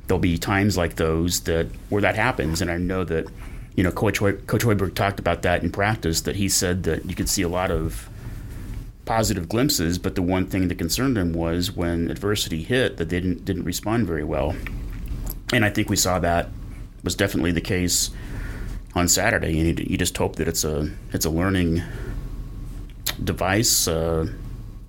there'll 0.06 0.18
be 0.20 0.38
times 0.38 0.76
like 0.76 0.96
those 0.96 1.40
that 1.40 1.66
where 1.88 2.02
that 2.02 2.16
happens, 2.16 2.60
and 2.60 2.70
I 2.70 2.78
know 2.78 3.04
that 3.04 3.26
you 3.76 3.84
know, 3.84 3.90
Coach, 3.90 4.18
Hoy- 4.18 4.32
Coach 4.32 4.62
Hoiberg 4.62 4.94
talked 4.94 5.18
about 5.20 5.42
that 5.42 5.62
in 5.62 5.70
practice, 5.70 6.22
that 6.22 6.36
he 6.36 6.48
said 6.48 6.82
that 6.82 7.06
you 7.06 7.14
could 7.14 7.28
see 7.28 7.42
a 7.42 7.48
lot 7.48 7.70
of 7.70 8.08
positive 9.04 9.48
glimpses, 9.48 9.98
but 9.98 10.14
the 10.14 10.22
one 10.22 10.46
thing 10.46 10.68
that 10.68 10.76
concerned 10.78 11.16
him 11.16 11.32
was 11.32 11.72
when 11.72 12.10
adversity 12.10 12.62
hit 12.62 12.96
that 12.96 13.08
they 13.08 13.20
didn't, 13.20 13.44
didn't 13.44 13.64
respond 13.64 14.06
very 14.06 14.24
well. 14.24 14.54
And 15.52 15.64
I 15.64 15.70
think 15.70 15.88
we 15.88 15.96
saw 15.96 16.18
that 16.18 16.48
was 17.02 17.14
definitely 17.14 17.52
the 17.52 17.60
case 17.60 18.10
on 18.94 19.08
Saturday, 19.08 19.58
and 19.58 19.78
you, 19.78 19.86
you 19.90 19.98
just 19.98 20.16
hope 20.16 20.36
that 20.36 20.48
it's 20.48 20.64
a 20.64 20.90
it's 21.12 21.24
a 21.24 21.30
learning 21.30 21.82
device, 23.22 23.88
uh, 23.88 24.26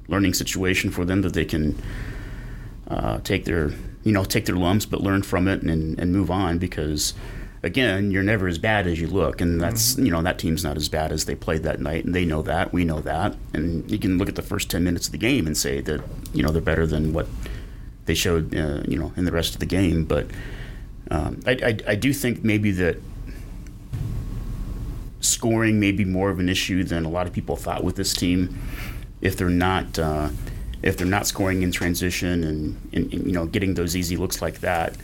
learning 0.08 0.34
situation 0.34 0.92
for 0.92 1.06
them 1.06 1.22
that 1.22 1.34
they 1.34 1.46
can 1.46 1.82
uh, 2.88 3.20
take 3.20 3.46
their 3.46 3.72
you 4.04 4.12
know 4.12 4.24
take 4.24 4.46
their 4.46 4.56
lumps, 4.56 4.86
but 4.86 5.02
learn 5.02 5.22
from 5.24 5.48
it 5.48 5.62
and, 5.62 6.00
and 6.00 6.12
move 6.12 6.32
on 6.32 6.58
because 6.58 7.14
again, 7.64 8.10
you're 8.12 8.24
never 8.24 8.48
as 8.48 8.58
bad 8.58 8.88
as 8.88 9.00
you 9.00 9.08
look, 9.08 9.42
and 9.42 9.62
that's 9.62 9.94
mm-hmm. 9.94 10.06
you 10.06 10.12
know 10.12 10.22
that 10.22 10.40
team's 10.40 10.64
not 10.64 10.78
as 10.78 10.90
bad 10.90 11.12
as 11.12 11.26
they 11.26 11.36
played 11.36 11.64
that 11.64 11.80
night, 11.80 12.06
and 12.06 12.16
they 12.16 12.26
know 12.26 12.42
that, 12.42 12.74
we 12.74 12.84
know 12.84 13.02
that, 13.02 13.36
and 13.54 13.90
you 13.90 14.00
can 14.00 14.18
look 14.18 14.30
at 14.30 14.36
the 14.36 14.42
first 14.42 14.70
ten 14.70 14.84
minutes 14.84 15.08
of 15.08 15.12
the 15.12 15.18
game 15.18 15.48
and 15.48 15.56
say 15.56 15.82
that 15.82 16.02
you 16.34 16.44
know 16.44 16.52
they're 16.52 16.62
better 16.62 16.88
than 16.88 17.14
what 17.14 17.28
they 18.06 18.16
showed 18.16 18.56
uh, 18.56 18.82
you 18.88 18.98
know 18.98 19.14
in 19.16 19.26
the 19.26 19.32
rest 19.32 19.54
of 19.54 19.60
the 19.60 19.66
game, 19.66 20.06
but 20.06 20.28
um, 21.12 21.40
I, 21.46 21.52
I, 21.52 21.78
I 21.90 21.96
do 21.96 22.14
think 22.14 22.44
maybe 22.44 22.72
that 22.72 22.98
scoring 25.22 25.80
may 25.80 25.92
be 25.92 26.06
more 26.06 26.30
of 26.30 26.40
an 26.40 26.50
issue 26.50 26.84
than 26.84 27.06
a 27.06 27.10
lot 27.10 27.28
of 27.28 27.34
people 27.34 27.56
thought 27.56 27.84
with 27.84 27.96
this 27.96 28.14
team 28.14 28.60
if 29.22 29.38
they're 29.38 29.50
not. 29.50 29.98
Uh, 29.98 30.30
if 30.84 30.98
they're 30.98 31.06
not 31.06 31.28
scoring 31.28 31.62
in 31.62 31.72
transition 31.72 32.44
and, 32.44 32.90
and, 32.92 33.14
and, 33.14 33.28
you 33.28 33.32
know 33.32 33.46
getting 33.46 33.76
those 33.76 33.96
easy 33.96 34.18
looks 34.18 34.42
like 34.42 34.62
that, 34.62 34.96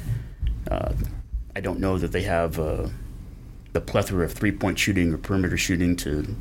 uh, 0.71 0.91
I 1.55 1.59
don't 1.59 1.79
know 1.79 1.99
that 1.99 2.11
they 2.11 2.23
have 2.23 2.59
uh, 2.59 2.87
the 3.73 3.81
plethora 3.81 4.25
of 4.25 4.33
three 4.33 4.51
point 4.51 4.79
shooting 4.79 5.13
or 5.13 5.19
perimeter 5.19 5.55
shooting 5.55 5.95
to 5.97 6.35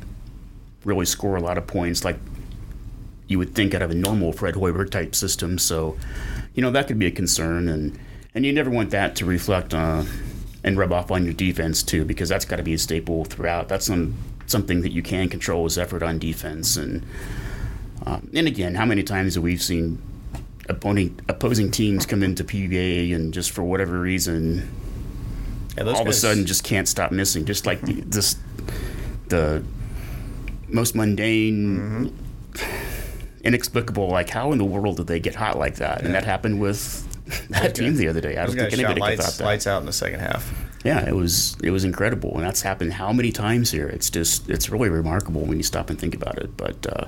really 0.85 1.05
score 1.05 1.35
a 1.35 1.41
lot 1.41 1.57
of 1.57 1.67
points 1.67 2.03
like 2.03 2.17
you 3.27 3.37
would 3.37 3.53
think 3.53 3.73
out 3.73 3.81
of 3.81 3.91
a 3.91 3.95
normal 3.95 4.31
Fred 4.31 4.55
Hoiberg 4.55 4.89
type 4.89 5.13
system. 5.13 5.57
So, 5.57 5.97
you 6.53 6.61
know, 6.61 6.71
that 6.71 6.87
could 6.87 6.97
be 6.97 7.05
a 7.05 7.11
concern. 7.11 7.67
And, 7.67 7.99
and 8.33 8.45
you 8.45 8.53
never 8.53 8.69
want 8.69 8.91
that 8.91 9.15
to 9.17 9.25
reflect 9.25 9.73
uh, 9.73 10.03
and 10.67 10.77
rub 10.77 10.91
off 10.91 11.11
on 11.11 11.23
your 11.23 11.33
defense, 11.33 11.81
too, 11.81 12.03
because 12.03 12.27
that's 12.29 12.45
got 12.45 12.57
to 12.57 12.63
be 12.63 12.73
a 12.73 12.77
staple 12.77 13.23
throughout. 13.23 13.69
That's 13.69 13.85
some, 13.85 14.15
something 14.45 14.81
that 14.81 14.91
you 14.91 15.01
can 15.01 15.29
control 15.29 15.65
is 15.65 15.77
effort 15.77 16.03
on 16.03 16.19
defense. 16.19 16.75
And, 16.75 17.05
um, 18.05 18.29
and 18.33 18.47
again, 18.47 18.75
how 18.75 18.85
many 18.85 19.01
times 19.03 19.35
have 19.35 19.43
we 19.43 19.55
seen 19.57 20.01
opposing, 20.67 21.19
opposing 21.29 21.71
teams 21.71 22.05
come 22.05 22.21
into 22.21 22.43
PBA 22.43 23.15
and 23.15 23.33
just 23.33 23.51
for 23.51 23.63
whatever 23.63 23.99
reason 23.99 24.69
yeah, 25.77 25.85
all 25.85 26.01
of 26.01 26.07
a 26.07 26.13
sudden 26.13 26.45
just 26.45 26.63
can't 26.63 26.87
stop 26.87 27.11
missing. 27.11 27.45
Just 27.45 27.65
like 27.65 27.81
the, 27.81 27.93
this, 28.05 28.35
the 29.29 29.63
most 30.67 30.95
mundane, 30.95 32.11
mm-hmm. 32.53 33.41
inexplicable. 33.43 34.09
Like, 34.09 34.29
how 34.29 34.51
in 34.51 34.57
the 34.57 34.65
world 34.65 34.97
did 34.97 35.07
they 35.07 35.21
get 35.21 35.35
hot 35.35 35.57
like 35.57 35.75
that? 35.75 36.01
Yeah. 36.01 36.07
And 36.07 36.15
that 36.15 36.25
happened 36.25 36.59
with 36.59 37.06
that 37.49 37.75
team 37.75 37.95
the 37.95 38.07
other 38.07 38.21
day. 38.21 38.37
I 38.37 38.45
don't 38.45 38.55
think 38.55 38.73
anybody 38.73 39.01
lights, 39.01 39.25
thought 39.25 39.37
that. 39.37 39.43
Lights 39.43 39.67
out 39.67 39.79
in 39.79 39.85
the 39.85 39.93
second 39.93 40.19
half. 40.19 40.53
Yeah, 40.83 41.07
it 41.07 41.15
was 41.15 41.57
it 41.63 41.71
was 41.71 41.83
incredible, 41.83 42.33
and 42.35 42.43
that's 42.43 42.61
happened 42.61 42.93
how 42.93 43.11
many 43.11 43.31
times 43.31 43.71
here? 43.71 43.87
It's 43.87 44.09
just 44.09 44.49
it's 44.49 44.69
really 44.69 44.89
remarkable 44.89 45.41
when 45.41 45.57
you 45.57 45.63
stop 45.63 45.89
and 45.89 45.99
think 45.99 46.15
about 46.15 46.37
it. 46.37 46.55
But 46.55 46.85
uh, 46.87 47.05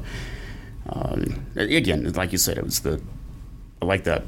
um, 0.90 1.46
again, 1.56 2.12
like 2.14 2.32
you 2.32 2.38
said, 2.38 2.58
it 2.58 2.64
was 2.64 2.82
the 2.82 3.02
I 3.82 3.86
like 3.86 4.04
that 4.04 4.24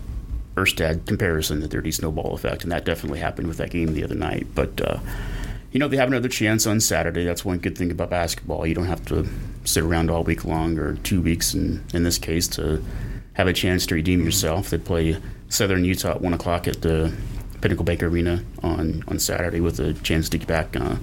Erstad 0.55 1.05
comparison, 1.05 1.59
the 1.59 1.67
dirty 1.67 1.91
snowball 1.91 2.33
effect, 2.33 2.63
and 2.63 2.71
that 2.71 2.85
definitely 2.85 3.19
happened 3.19 3.47
with 3.47 3.57
that 3.57 3.71
game 3.71 3.93
the 3.93 4.03
other 4.03 4.15
night. 4.15 4.47
But 4.53 4.79
uh, 4.81 4.99
you 5.71 5.79
know, 5.79 5.87
they 5.87 5.97
have 5.97 6.09
another 6.09 6.29
chance 6.29 6.67
on 6.67 6.79
Saturday. 6.79 7.23
That's 7.23 7.45
one 7.45 7.57
good 7.57 7.77
thing 7.77 7.91
about 7.91 8.09
basketball. 8.09 8.67
You 8.67 8.75
don't 8.75 8.85
have 8.85 9.05
to 9.07 9.27
sit 9.63 9.83
around 9.83 10.09
all 10.09 10.23
week 10.23 10.45
long 10.45 10.77
or 10.77 10.95
two 10.97 11.21
weeks, 11.21 11.53
in 11.53 11.83
in 11.93 12.03
this 12.03 12.17
case, 12.17 12.47
to 12.49 12.83
have 13.33 13.47
a 13.47 13.53
chance 13.53 13.85
to 13.87 13.95
redeem 13.95 14.23
yourself. 14.23 14.69
They 14.69 14.77
play 14.77 15.17
Southern 15.51 15.83
Utah 15.83 16.11
at 16.11 16.21
one 16.21 16.33
o'clock 16.33 16.65
at 16.65 16.81
the 16.81 17.13
Pinnacle 17.59 17.83
Bank 17.83 18.01
Arena 18.01 18.43
on 18.63 19.03
on 19.07 19.19
Saturday 19.19 19.59
with 19.59 19.79
a 19.81 19.93
chance 19.93 20.29
to 20.29 20.37
get 20.37 20.47
back 20.47 20.75
uh, 20.77 20.95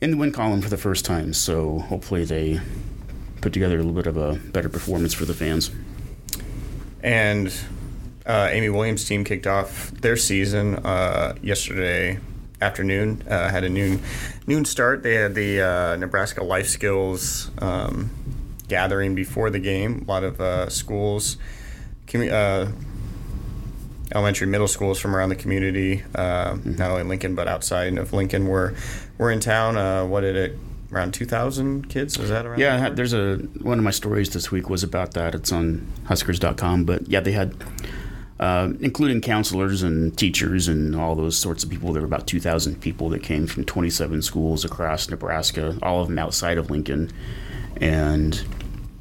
in 0.00 0.12
the 0.12 0.16
win 0.16 0.30
column 0.30 0.62
for 0.62 0.68
the 0.68 0.76
first 0.76 1.04
time. 1.04 1.32
So 1.32 1.80
hopefully 1.80 2.24
they 2.24 2.60
put 3.40 3.52
together 3.52 3.74
a 3.74 3.82
little 3.82 3.92
bit 3.92 4.06
of 4.06 4.16
a 4.16 4.36
better 4.52 4.68
performance 4.68 5.12
for 5.12 5.24
the 5.24 5.34
fans. 5.34 5.72
And 7.02 7.52
uh, 8.24 8.48
Amy 8.52 8.68
Williams' 8.68 9.04
team 9.04 9.24
kicked 9.24 9.48
off 9.48 9.90
their 9.90 10.16
season 10.16 10.76
uh, 10.76 11.34
yesterday 11.42 12.20
afternoon. 12.60 13.24
Uh, 13.28 13.48
had 13.50 13.64
a 13.64 13.68
noon 13.68 14.00
noon 14.46 14.64
start. 14.64 15.02
They 15.02 15.14
had 15.14 15.34
the 15.34 15.60
uh, 15.60 15.96
Nebraska 15.96 16.44
Life 16.44 16.68
Skills 16.68 17.50
um, 17.58 18.10
gathering 18.68 19.16
before 19.16 19.50
the 19.50 19.58
game. 19.58 20.04
A 20.06 20.10
lot 20.10 20.22
of 20.22 20.40
uh, 20.40 20.68
schools, 20.68 21.38
commu- 22.06 22.30
uh, 22.30 22.70
elementary, 24.14 24.46
middle 24.46 24.68
schools 24.68 24.98
from 24.98 25.14
around 25.14 25.28
the 25.28 25.36
community, 25.36 26.02
mm-hmm. 26.12 26.76
not 26.76 26.90
only 26.90 27.04
Lincoln 27.04 27.34
but 27.34 27.48
outside 27.48 27.98
of 27.98 28.12
Lincoln, 28.12 28.46
were 28.48 28.74
were 29.18 29.30
in 29.30 29.40
town. 29.40 30.10
what 30.10 30.20
did 30.20 30.36
it? 30.36 30.58
around 30.92 31.14
2000 31.14 31.88
kids 31.88 32.18
is 32.18 32.28
that 32.28 32.44
around 32.44 32.58
yeah 32.58 32.90
there's 32.90 33.14
a 33.14 33.36
one 33.62 33.78
of 33.78 33.84
my 33.84 33.90
stories 33.90 34.28
this 34.34 34.50
week 34.50 34.68
was 34.68 34.82
about 34.82 35.12
that 35.14 35.34
it's 35.34 35.50
on 35.50 35.90
huskers.com 36.04 36.84
but 36.84 37.08
yeah 37.08 37.18
they 37.18 37.32
had 37.32 37.54
uh, 38.42 38.72
including 38.80 39.20
counselors 39.20 39.84
and 39.84 40.18
teachers 40.18 40.66
and 40.66 40.96
all 40.96 41.14
those 41.14 41.38
sorts 41.38 41.62
of 41.62 41.70
people. 41.70 41.92
There 41.92 42.02
were 42.02 42.06
about 42.06 42.26
2,000 42.26 42.80
people 42.80 43.08
that 43.10 43.22
came 43.22 43.46
from 43.46 43.64
27 43.64 44.20
schools 44.20 44.64
across 44.64 45.08
Nebraska, 45.08 45.78
all 45.80 46.00
of 46.00 46.08
them 46.08 46.18
outside 46.18 46.58
of 46.58 46.68
Lincoln. 46.68 47.12
And 47.76 48.44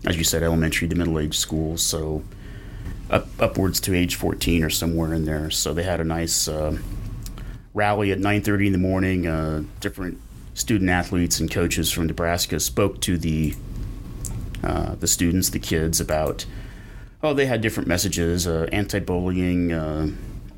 as 0.05 0.15
you 0.15 0.23
said, 0.23 0.43
elementary 0.43 0.87
to 0.87 0.95
middle 0.95 1.17
age 1.17 1.35
schools, 1.39 1.81
so 1.81 2.21
up, 3.11 3.27
upwards 3.39 3.79
to 3.81 3.93
age 3.93 4.15
14 4.15 4.63
or 4.63 4.69
somewhere 4.69 5.13
in 5.13 5.25
there. 5.25 5.51
So 5.51 5.73
they 5.73 5.83
had 5.83 5.99
a 5.99 6.03
nice 6.03 6.47
uh, 6.47 6.77
rally 7.73 8.11
at 8.11 8.19
9:30 8.19 8.67
in 8.67 8.71
the 8.71 8.77
morning. 8.77 9.27
Uh, 9.27 9.63
different 9.79 10.19
student 10.53 10.89
athletes 10.89 11.39
and 11.39 11.51
coaches 11.51 11.91
from 11.91 12.07
Nebraska 12.07 12.59
spoke 12.59 13.01
to 13.01 13.17
the 13.17 13.53
uh, 14.63 14.95
the 14.95 15.07
students, 15.07 15.49
the 15.49 15.59
kids, 15.59 15.99
about 15.99 16.45
oh, 17.23 17.33
they 17.33 17.45
had 17.45 17.61
different 17.61 17.87
messages, 17.87 18.47
uh, 18.47 18.67
anti-bullying, 18.71 19.71
uh, 19.71 20.07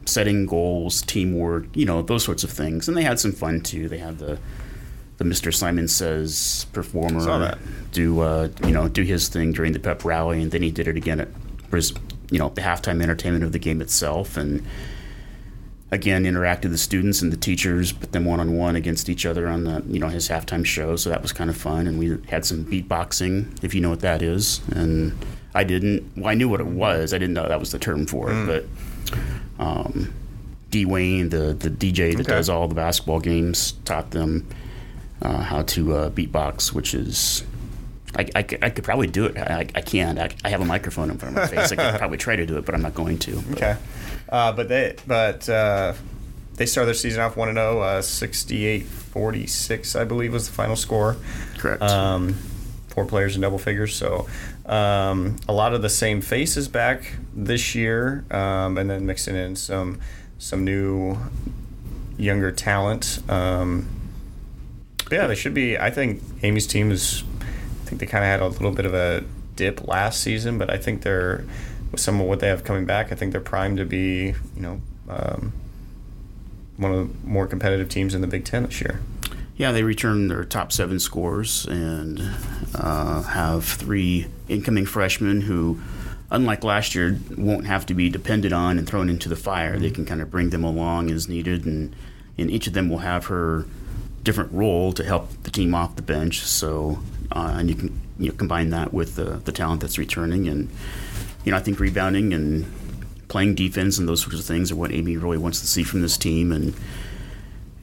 setting 0.06 0.46
goals, 0.46 1.02
teamwork, 1.02 1.66
you 1.76 1.86
know, 1.86 2.02
those 2.02 2.24
sorts 2.24 2.44
of 2.44 2.50
things. 2.50 2.88
And 2.88 2.96
they 2.96 3.04
had 3.04 3.20
some 3.20 3.34
fun 3.34 3.62
too. 3.62 3.90
They 3.90 3.98
had 3.98 4.20
the 4.20 4.40
the 5.18 5.24
Mr. 5.24 5.54
Simon 5.54 5.88
Says 5.88 6.66
performer 6.74 7.58
do 7.92 8.20
uh, 8.22 8.50
you 8.64 8.72
know 8.72 8.88
do 8.88 9.04
his 9.04 9.28
thing 9.28 9.54
during 9.54 9.74
the 9.74 9.80
pep 9.80 10.06
rally, 10.06 10.42
and 10.42 10.52
then 10.52 10.62
he 10.62 10.72
did 10.72 10.88
it 10.88 10.98
again 10.98 11.20
at 11.20 11.30
you 12.32 12.40
know 12.40 12.50
the 12.50 12.62
halftime 12.62 13.02
entertainment 13.02 13.44
of 13.44 13.52
the 13.52 13.60
game 13.60 13.82
itself, 13.82 14.38
and 14.38 14.64
again 15.92 16.24
interacted 16.24 16.64
with 16.64 16.72
the 16.72 16.78
students 16.78 17.22
and 17.22 17.32
the 17.32 17.38
teachers, 17.38 17.92
put 17.92 18.12
them 18.14 18.26
one 18.26 18.40
on 18.40 18.56
one 18.58 18.76
against 18.76 19.10
each 19.10 19.26
other 19.26 19.48
on 19.48 19.64
the 19.64 19.84
you 19.88 20.00
know 20.00 20.08
his 20.10 20.30
halftime 20.30 20.66
show. 20.66 20.96
So 20.96 21.10
that 21.10 21.22
was 21.22 21.32
kind 21.32 21.50
of 21.50 21.58
fun, 21.58 21.88
and 21.88 22.00
we 22.00 22.18
had 22.28 22.46
some 22.46 22.66
beatboxing, 22.66 23.64
if 23.64 23.74
you 23.76 23.82
know 23.82 23.90
what 23.90 24.00
that 24.02 24.22
is, 24.22 24.62
and 24.76 25.14
I 25.54 25.64
didn't. 25.64 26.12
Well, 26.18 26.28
I 26.30 26.34
knew 26.34 26.50
what 26.50 26.60
it 26.62 26.68
was. 26.68 27.14
I 27.14 27.18
didn't 27.18 27.34
know 27.36 27.48
that 27.48 27.60
was 27.60 27.72
the 27.72 27.80
term 27.80 28.06
for 28.06 28.32
it, 28.32 28.46
but. 28.46 28.66
Um, 29.60 30.14
D 30.72 30.86
Wayne, 30.86 31.30
the 31.30 31.54
the 31.54 31.70
DJ 31.70 32.14
that 32.18 32.22
Okay. 32.22 32.32
does 32.32 32.50
all 32.50 32.68
the 32.68 32.74
basketball 32.74 33.20
games, 33.20 33.74
taught 33.86 34.10
them 34.10 34.48
uh, 35.22 35.38
how 35.44 35.62
to 35.62 35.94
uh, 35.96 36.10
beatbox, 36.10 36.74
which 36.74 36.96
is. 36.96 37.44
I, 38.16 38.28
I, 38.36 38.44
could- 38.44 38.64
I 38.64 38.70
could 38.70 38.84
probably 38.84 39.08
do 39.08 39.26
it. 39.26 39.38
I, 39.38 39.68
I 39.76 39.82
can't. 39.82 40.20
I, 40.20 40.30
I 40.44 40.50
have 40.50 40.62
a 40.62 40.66
microphone 40.66 41.10
in 41.10 41.18
front 41.18 41.38
of 41.38 41.44
my 41.44 41.48
face. 41.48 41.72
I 41.72 41.76
could 41.76 41.98
probably 42.00 42.18
try 42.18 42.36
to 42.36 42.46
do 42.46 42.58
it, 42.58 42.66
but 42.66 42.76
I'm 42.76 42.82
not 42.82 42.94
going 42.96 43.18
to. 43.20 43.36
But- 43.42 43.58
Okay. 43.58 43.78
Uh, 44.30 44.52
but 44.52 44.68
they 44.70 44.96
but 45.06 45.48
uh, 45.50 45.94
they 46.56 46.66
started 46.66 46.88
their 46.88 46.94
season 46.96 47.22
off 47.22 47.36
1 47.38 47.54
0, 47.54 47.80
uh, 47.82 48.02
68 48.02 48.84
46, 48.86 49.96
I 49.96 50.04
believe, 50.06 50.34
was 50.34 50.48
the 50.48 50.54
final 50.54 50.76
score. 50.76 51.18
Correct. 51.58 51.82
Um, 51.84 52.34
four 52.88 53.06
players 53.06 53.36
in 53.36 53.42
double 53.42 53.60
figures. 53.60 53.96
So 53.96 54.28
um, 54.66 55.36
a 55.48 55.54
lot 55.54 55.74
of 55.74 55.82
the 55.82 55.90
same 55.90 56.22
faces 56.22 56.68
back 56.68 57.14
this 57.36 57.76
year, 57.76 58.26
um, 58.32 58.78
and 58.78 58.90
then 58.90 59.06
mixing 59.06 59.36
in 59.36 59.56
some 59.56 60.00
some 60.40 60.64
new 60.64 61.18
younger 62.18 62.52
talent. 62.52 63.20
Um, 63.30 63.88
yeah, 65.12 65.28
they 65.28 65.36
should 65.36 65.54
be. 65.54 65.78
I 65.78 65.92
think 65.92 66.22
Amy's 66.44 66.66
team 66.68 66.92
is. 66.92 67.24
Think 67.94 68.00
they 68.00 68.08
kind 68.08 68.24
of 68.24 68.28
had 68.28 68.40
a 68.40 68.48
little 68.48 68.72
bit 68.72 68.88
of 68.88 68.96
a 68.96 69.24
dip 69.56 69.88
last 69.88 70.22
season, 70.22 70.58
but 70.58 70.72
I 70.72 70.78
think 70.78 71.04
they're 71.04 71.46
with 71.92 72.02
some 72.02 72.20
of 72.20 72.26
what 72.26 72.40
they 72.40 72.48
have 72.48 72.64
coming 72.64 72.86
back. 72.86 73.12
I 73.12 73.16
think 73.16 73.34
they're 73.34 73.40
primed 73.40 73.78
to 73.78 73.86
be, 73.86 74.34
you 74.56 74.62
know, 74.62 74.82
um, 75.08 75.54
one 76.78 76.92
of 76.92 77.08
the 77.08 77.28
more 77.28 77.46
competitive 77.46 77.90
teams 77.90 78.16
in 78.16 78.22
the 78.22 78.28
Big 78.28 78.46
Ten 78.46 78.64
this 78.64 78.82
year. 78.82 79.00
Yeah, 79.58 79.72
they 79.72 79.84
return 79.84 80.28
their 80.28 80.44
top 80.44 80.72
seven 80.72 81.00
scores 81.00 81.68
and 81.68 82.20
uh, 82.74 83.22
have 83.22 83.64
three 83.64 84.26
incoming 84.50 84.88
freshmen 84.88 85.42
who, 85.42 85.80
unlike 86.32 86.64
last 86.64 86.96
year, 86.96 87.20
won't 87.38 87.68
have 87.68 87.86
to 87.86 87.94
be 87.94 88.10
depended 88.10 88.52
on 88.52 88.80
and 88.80 88.88
thrown 88.88 89.08
into 89.08 89.30
the 89.30 89.36
fire. 89.36 89.78
They 89.78 89.92
can 89.92 90.04
kind 90.04 90.20
of 90.20 90.32
bring 90.32 90.50
them 90.50 90.64
along 90.64 91.12
as 91.12 91.30
needed, 91.30 91.68
and, 91.68 91.96
and 92.40 92.50
each 92.50 92.66
of 92.66 92.74
them 92.74 92.90
will 92.90 92.98
have 92.98 93.28
her 93.28 93.68
different 94.24 94.52
role 94.52 94.94
to 94.94 95.04
help 95.04 95.30
the 95.44 95.52
team 95.52 95.76
off 95.76 95.96
the 95.96 96.02
bench. 96.02 96.40
So, 96.40 96.98
uh, 97.34 97.56
and 97.58 97.70
you 97.70 97.76
can 97.76 98.02
you 98.18 98.30
know, 98.30 98.36
combine 98.36 98.70
that 98.70 98.94
with 98.94 99.16
the, 99.16 99.42
the 99.46 99.52
talent 99.52 99.82
that's 99.82 99.98
returning, 99.98 100.48
and 100.48 100.70
you 101.44 101.52
know, 101.52 101.58
I 101.58 101.62
think 101.62 101.80
rebounding 101.80 102.34
and 102.34 102.72
playing 103.28 103.56
defense 103.56 103.98
and 103.98 104.08
those 104.08 104.22
sorts 104.22 104.40
of 104.40 104.46
things 104.46 104.72
are 104.72 104.76
what 104.76 104.92
Amy 104.92 105.18
really 105.18 105.38
wants 105.38 105.60
to 105.62 105.68
see 105.68 105.84
from 105.84 106.02
this 106.02 106.18
team, 106.18 106.52
and 106.52 106.74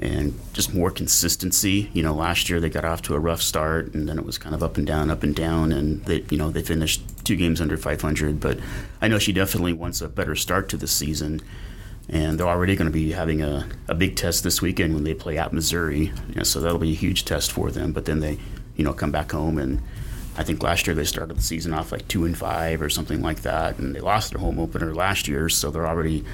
and 0.01 0.39
just 0.55 0.73
more 0.73 0.91
consistency. 0.91 1.91
You 1.93 2.03
know, 2.03 2.15
last 2.15 2.49
year 2.49 2.59
they 2.59 2.71
got 2.71 2.85
off 2.87 3.03
to 3.03 3.15
a 3.15 3.19
rough 3.19 3.43
start, 3.43 3.93
and 3.93 4.09
then 4.09 4.19
it 4.19 4.25
was 4.25 4.39
kind 4.39 4.55
of 4.55 4.63
up 4.63 4.79
and 4.79 4.87
down, 4.87 5.11
up 5.11 5.23
and 5.23 5.37
down, 5.37 5.73
and 5.73 6.03
they, 6.07 6.25
you 6.31 6.39
know, 6.39 6.51
they 6.51 6.63
finished 6.63 7.03
two 7.25 7.37
games 7.37 7.61
under 7.61 7.77
500. 7.77 8.41
But 8.41 8.59
I 9.03 9.09
know 9.09 9.19
she 9.19 9.33
definitely 9.33 9.75
wants 9.75 10.01
a 10.01 10.09
better 10.09 10.35
start 10.35 10.71
to 10.71 10.79
the 10.79 10.87
season, 10.87 11.43
and 12.09 12.39
they're 12.39 12.49
already 12.49 12.77
going 12.77 12.91
to 12.91 12.93
be 12.93 13.13
having 13.13 13.43
a, 13.43 13.69
a 13.89 13.95
big 13.95 14.17
test 14.17 14.43
this 14.43 14.63
weekend 14.63 14.95
when 14.95 15.05
they 15.05 15.13
play 15.13 15.37
at 15.37 15.53
Missouri. 15.53 16.13
You 16.29 16.35
know, 16.37 16.45
so 16.45 16.61
that'll 16.61 16.79
be 16.79 16.93
a 16.93 16.97
huge 16.97 17.27
test 17.27 17.53
for 17.53 17.71
them. 17.71 17.93
But 17.93 18.07
then 18.07 18.21
they, 18.21 18.39
you 18.77 18.85
know, 18.85 18.93
come 18.93 19.13
back 19.13 19.33
home 19.33 19.59
and. 19.59 19.83
I 20.37 20.45
think 20.45 20.63
last 20.63 20.87
year 20.87 20.95
they 20.95 21.05
started 21.05 21.37
the 21.37 21.43
season 21.43 21.75
off 21.75 21.93
like 21.93 22.07
two 22.07 22.25
and 22.25 22.39
five 22.39 22.81
or 22.81 22.89
something 22.89 23.21
like 23.21 23.43
that, 23.43 23.79
and 23.79 23.95
they 23.95 24.01
lost 24.01 24.31
their 24.31 24.41
home 24.41 24.59
opener 24.59 24.95
last 24.95 25.29
year, 25.29 25.49
so 25.51 25.71
they're 25.71 25.89
already 25.89 26.25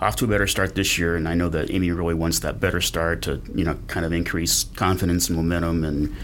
off 0.00 0.16
to 0.16 0.24
a 0.24 0.28
better 0.28 0.46
start 0.46 0.74
this 0.74 0.98
year, 0.98 1.16
and 1.16 1.28
I 1.28 1.34
know 1.34 1.48
that 1.48 1.70
Amy 1.70 1.90
really 1.90 2.14
wants 2.14 2.40
that 2.40 2.60
better 2.60 2.80
start 2.80 3.22
to 3.22 3.40
you 3.54 3.64
know 3.64 3.78
kind 3.86 4.04
of 4.04 4.12
increase 4.12 4.64
confidence 4.64 5.28
and 5.28 5.36
momentum 5.36 5.84
and 5.84 6.14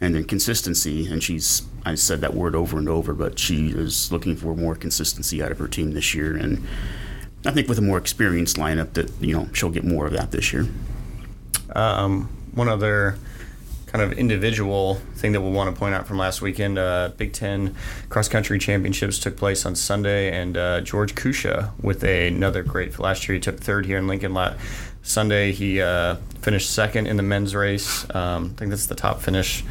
and 0.00 0.14
then 0.14 0.24
consistency. 0.24 1.06
And 1.06 1.22
she's 1.22 1.62
I 1.84 1.94
said 1.94 2.20
that 2.20 2.34
word 2.34 2.54
over 2.54 2.78
and 2.78 2.88
over, 2.88 3.12
but 3.12 3.38
she 3.38 3.68
is 3.68 4.12
looking 4.12 4.36
for 4.36 4.54
more 4.54 4.74
consistency 4.74 5.42
out 5.42 5.52
of 5.52 5.58
her 5.58 5.68
team 5.68 5.92
this 5.92 6.14
year, 6.14 6.36
and 6.36 6.66
I 7.44 7.50
think 7.50 7.68
with 7.68 7.78
a 7.78 7.82
more 7.82 7.98
experienced 7.98 8.56
lineup 8.56 8.94
that 8.94 9.10
you 9.20 9.34
know 9.34 9.48
she'll 9.52 9.70
get 9.70 9.84
more 9.84 10.06
of 10.06 10.12
that 10.12 10.30
this 10.30 10.52
year. 10.52 10.66
Um, 11.74 12.30
one 12.54 12.68
other 12.68 13.18
kind 13.88 14.02
of 14.02 14.18
individual 14.18 14.96
thing 15.14 15.32
that 15.32 15.40
we'll 15.40 15.50
want 15.50 15.74
to 15.74 15.78
point 15.78 15.94
out 15.94 16.06
from 16.06 16.18
last 16.18 16.42
weekend 16.42 16.78
uh, 16.78 17.10
Big 17.16 17.32
Ten 17.32 17.74
cross 18.10 18.28
country 18.28 18.58
championships 18.58 19.18
took 19.18 19.36
place 19.36 19.64
on 19.64 19.74
Sunday, 19.74 20.30
and 20.30 20.56
uh, 20.56 20.80
George 20.82 21.14
Kusche 21.14 21.70
with 21.82 22.04
a, 22.04 22.28
another 22.28 22.62
great. 22.62 22.98
Last 22.98 23.28
year 23.28 23.34
he 23.34 23.40
took 23.40 23.58
third 23.58 23.86
here 23.86 23.98
in 23.98 24.06
Lincoln. 24.06 24.34
La- 24.34 24.54
Sunday 25.02 25.52
he 25.52 25.80
uh, 25.80 26.16
finished 26.40 26.70
second 26.70 27.06
in 27.06 27.16
the 27.16 27.22
men's 27.22 27.54
race. 27.54 28.04
Um, 28.14 28.52
I 28.56 28.58
think 28.58 28.70
that's 28.70 28.86
the 28.86 28.94
top 28.94 29.20
finish 29.20 29.64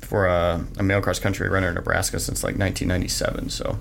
for 0.00 0.26
a, 0.26 0.64
a 0.78 0.82
male 0.82 1.00
cross 1.00 1.18
country 1.18 1.48
runner 1.48 1.68
in 1.68 1.74
Nebraska 1.74 2.20
since 2.20 2.44
like 2.44 2.56
1997. 2.56 3.50
So. 3.50 3.78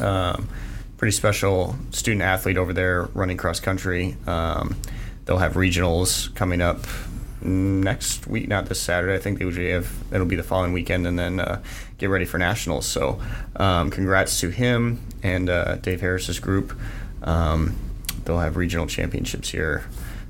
Um, 0.00 0.48
pretty 0.96 1.12
special 1.12 1.76
student 1.92 2.22
athlete 2.22 2.56
over 2.56 2.72
there 2.72 3.04
running 3.14 3.36
cross 3.36 3.60
country. 3.60 4.16
Um, 4.26 4.76
they'll 5.24 5.38
have 5.38 5.54
regionals 5.54 6.34
coming 6.34 6.60
up 6.60 6.86
next 7.40 8.26
week, 8.26 8.48
not 8.48 8.66
this 8.66 8.80
Saturday. 8.80 9.14
I 9.14 9.18
think 9.18 9.38
they 9.38 9.44
usually 9.44 9.70
have 9.70 9.92
it'll 10.12 10.26
be 10.26 10.36
the 10.36 10.42
following 10.42 10.72
weekend, 10.72 11.06
and 11.06 11.18
then 11.18 11.40
uh, 11.40 11.62
get 11.98 12.10
ready 12.10 12.24
for 12.24 12.38
nationals. 12.38 12.86
So, 12.86 13.20
um, 13.56 13.90
congrats 13.90 14.40
to 14.40 14.50
him 14.50 15.00
and 15.22 15.48
uh, 15.48 15.76
Dave 15.76 16.00
Harris's 16.00 16.38
group. 16.38 16.78
Um, 17.22 17.76
they'll 18.24 18.38
have 18.38 18.56
regional 18.56 18.86
championships 18.86 19.50
here 19.50 19.84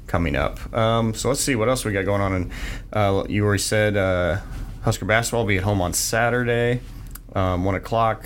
coming 0.06 0.36
up. 0.36 0.72
Um, 0.74 1.14
so 1.14 1.28
let's 1.28 1.40
see 1.40 1.54
what 1.54 1.68
else 1.68 1.84
we 1.84 1.92
got 1.92 2.04
going 2.04 2.22
on. 2.22 2.32
And 2.32 2.50
uh, 2.92 3.24
you 3.28 3.44
already 3.44 3.62
said 3.62 3.96
uh, 3.96 4.40
Husker 4.82 5.04
basketball 5.04 5.42
will 5.42 5.48
be 5.48 5.58
at 5.58 5.64
home 5.64 5.80
on 5.82 5.92
Saturday 5.92 6.80
um, 7.34 7.64
one 7.64 7.74
o'clock. 7.74 8.24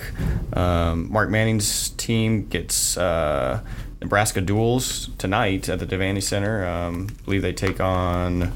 Um, 0.54 1.10
Mark 1.12 1.30
Manning's 1.30 1.90
team 1.90 2.46
gets 2.46 2.96
uh, 2.96 3.60
Nebraska 4.00 4.40
duels 4.40 5.10
tonight 5.18 5.68
at 5.68 5.78
the 5.78 5.86
Devaney 5.86 6.22
Center. 6.22 6.66
Um, 6.66 7.08
I 7.10 7.24
believe 7.24 7.42
they 7.42 7.52
take 7.52 7.80
on. 7.80 8.52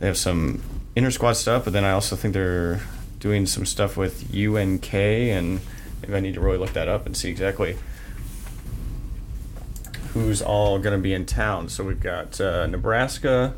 They 0.00 0.06
have 0.06 0.18
some 0.18 0.62
inter 0.96 1.10
squad 1.10 1.34
stuff, 1.34 1.64
but 1.64 1.72
then 1.72 1.84
I 1.84 1.92
also 1.92 2.16
think 2.16 2.34
they're 2.34 2.80
doing 3.20 3.46
some 3.46 3.66
stuff 3.66 3.96
with 3.96 4.34
UNK, 4.34 4.92
and 4.94 5.60
maybe 6.02 6.14
I 6.14 6.20
need 6.20 6.34
to 6.34 6.40
really 6.40 6.58
look 6.58 6.72
that 6.72 6.88
up 6.88 7.06
and 7.06 7.16
see 7.16 7.28
exactly 7.28 7.76
who's 10.12 10.42
all 10.42 10.78
going 10.78 10.96
to 10.96 11.02
be 11.02 11.14
in 11.14 11.24
town. 11.24 11.68
So 11.68 11.84
we've 11.84 12.00
got 12.00 12.40
uh, 12.40 12.66
Nebraska, 12.66 13.54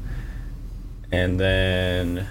and 1.11 1.41
then 1.41 2.27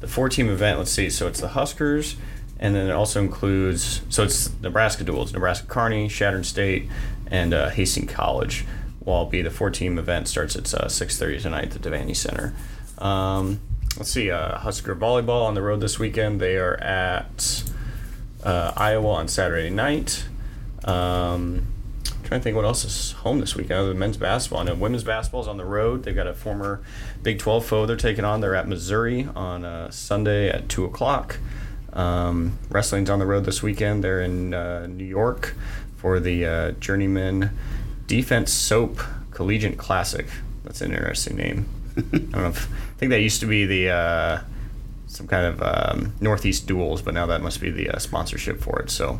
the 0.00 0.08
four 0.08 0.28
team 0.28 0.48
event, 0.48 0.78
let's 0.78 0.90
see. 0.90 1.08
So 1.08 1.26
it's 1.26 1.40
the 1.40 1.48
Huskers, 1.48 2.16
and 2.58 2.74
then 2.74 2.88
it 2.88 2.92
also 2.92 3.20
includes, 3.20 4.02
so 4.08 4.24
it's 4.24 4.50
Nebraska 4.60 5.04
duels, 5.04 5.32
Nebraska 5.32 5.66
Kearney, 5.66 6.08
Chadron 6.08 6.44
State, 6.44 6.88
and 7.28 7.54
uh, 7.54 7.70
Hastings 7.70 8.12
College. 8.12 8.66
Will 9.04 9.14
all 9.14 9.26
be 9.26 9.40
the 9.42 9.50
four 9.50 9.70
team 9.70 9.98
event 9.98 10.28
starts 10.28 10.54
at 10.56 10.74
uh, 10.74 10.86
6:30 10.86 11.40
tonight 11.40 11.74
at 11.74 11.82
the 11.82 11.90
Devaney 11.90 12.14
Center. 12.14 12.54
Um, 12.98 13.60
let's 13.96 14.10
see, 14.10 14.30
uh, 14.30 14.58
Husker 14.58 14.94
volleyball 14.94 15.46
on 15.46 15.54
the 15.54 15.62
road 15.62 15.80
this 15.80 15.98
weekend. 15.98 16.40
They 16.40 16.56
are 16.56 16.76
at 16.76 17.64
uh, 18.44 18.72
Iowa 18.76 19.08
on 19.08 19.28
Saturday 19.28 19.70
night. 19.70 20.24
Um, 20.84 21.66
trying 22.24 22.40
to 22.40 22.44
think 22.44 22.56
what 22.56 22.64
else 22.64 22.84
is 22.84 23.12
home 23.12 23.40
this 23.40 23.56
weekend 23.56 23.80
other 23.80 23.88
than 23.88 23.98
men's 23.98 24.16
basketball. 24.16 24.66
And 24.66 24.80
women's 24.80 25.04
basketball 25.04 25.40
is 25.40 25.48
on 25.48 25.56
the 25.56 25.64
road. 25.64 26.02
They've 26.02 26.14
got 26.14 26.26
a 26.26 26.34
former 26.34 26.82
Big 27.22 27.38
12 27.38 27.64
foe 27.64 27.86
they're 27.86 27.96
taking 27.96 28.24
on. 28.24 28.40
They're 28.40 28.54
at 28.54 28.68
Missouri 28.68 29.28
on 29.34 29.64
uh, 29.64 29.90
Sunday 29.90 30.50
at 30.50 30.68
2 30.68 30.84
o'clock. 30.84 31.38
Um, 31.94 32.58
wrestling's 32.68 33.08
on 33.08 33.18
the 33.18 33.26
road 33.26 33.44
this 33.44 33.62
weekend. 33.62 34.04
They're 34.04 34.20
in 34.20 34.52
uh, 34.52 34.86
New 34.86 35.04
York 35.04 35.54
for 35.96 36.20
the 36.20 36.44
uh, 36.44 36.70
Journeyman 36.72 37.56
Defense 38.06 38.52
Soap 38.52 39.00
Collegiate 39.30 39.78
Classic. 39.78 40.26
That's 40.64 40.82
an 40.82 40.92
interesting 40.92 41.36
name. 41.36 41.66
I 41.98 42.00
don't 42.00 42.32
know 42.32 42.48
if, 42.48 42.70
I 42.70 42.98
think 42.98 43.10
that 43.10 43.20
used 43.20 43.40
to 43.40 43.46
be 43.46 43.66
the 43.66 43.90
uh, 43.90 44.40
some 45.06 45.26
kind 45.26 45.46
of 45.46 45.62
um, 45.62 46.12
Northeast 46.20 46.66
duels, 46.66 47.02
but 47.02 47.14
now 47.14 47.26
that 47.26 47.42
must 47.42 47.60
be 47.60 47.70
the 47.70 47.90
uh, 47.90 47.98
sponsorship 47.98 48.60
for 48.60 48.80
it. 48.80 48.90
So, 48.90 49.18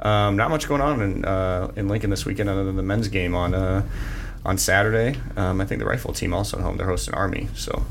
um, 0.00 0.36
not 0.36 0.50
much 0.50 0.68
going 0.68 0.80
on 0.80 1.00
in 1.00 1.24
uh, 1.24 1.72
in 1.76 1.88
Lincoln 1.88 2.10
this 2.10 2.26
weekend 2.26 2.48
other 2.48 2.64
than 2.64 2.76
the 2.76 2.82
men's 2.82 3.08
game 3.08 3.34
on 3.34 3.54
uh, 3.54 3.86
on 4.44 4.58
Saturday. 4.58 5.18
Um, 5.36 5.60
I 5.60 5.64
think 5.64 5.80
the 5.80 5.86
rifle 5.86 6.12
team 6.12 6.34
also 6.34 6.58
at 6.58 6.62
home. 6.62 6.76
They're 6.76 6.86
hosting 6.86 7.14
Army. 7.14 7.48
So, 7.54 7.84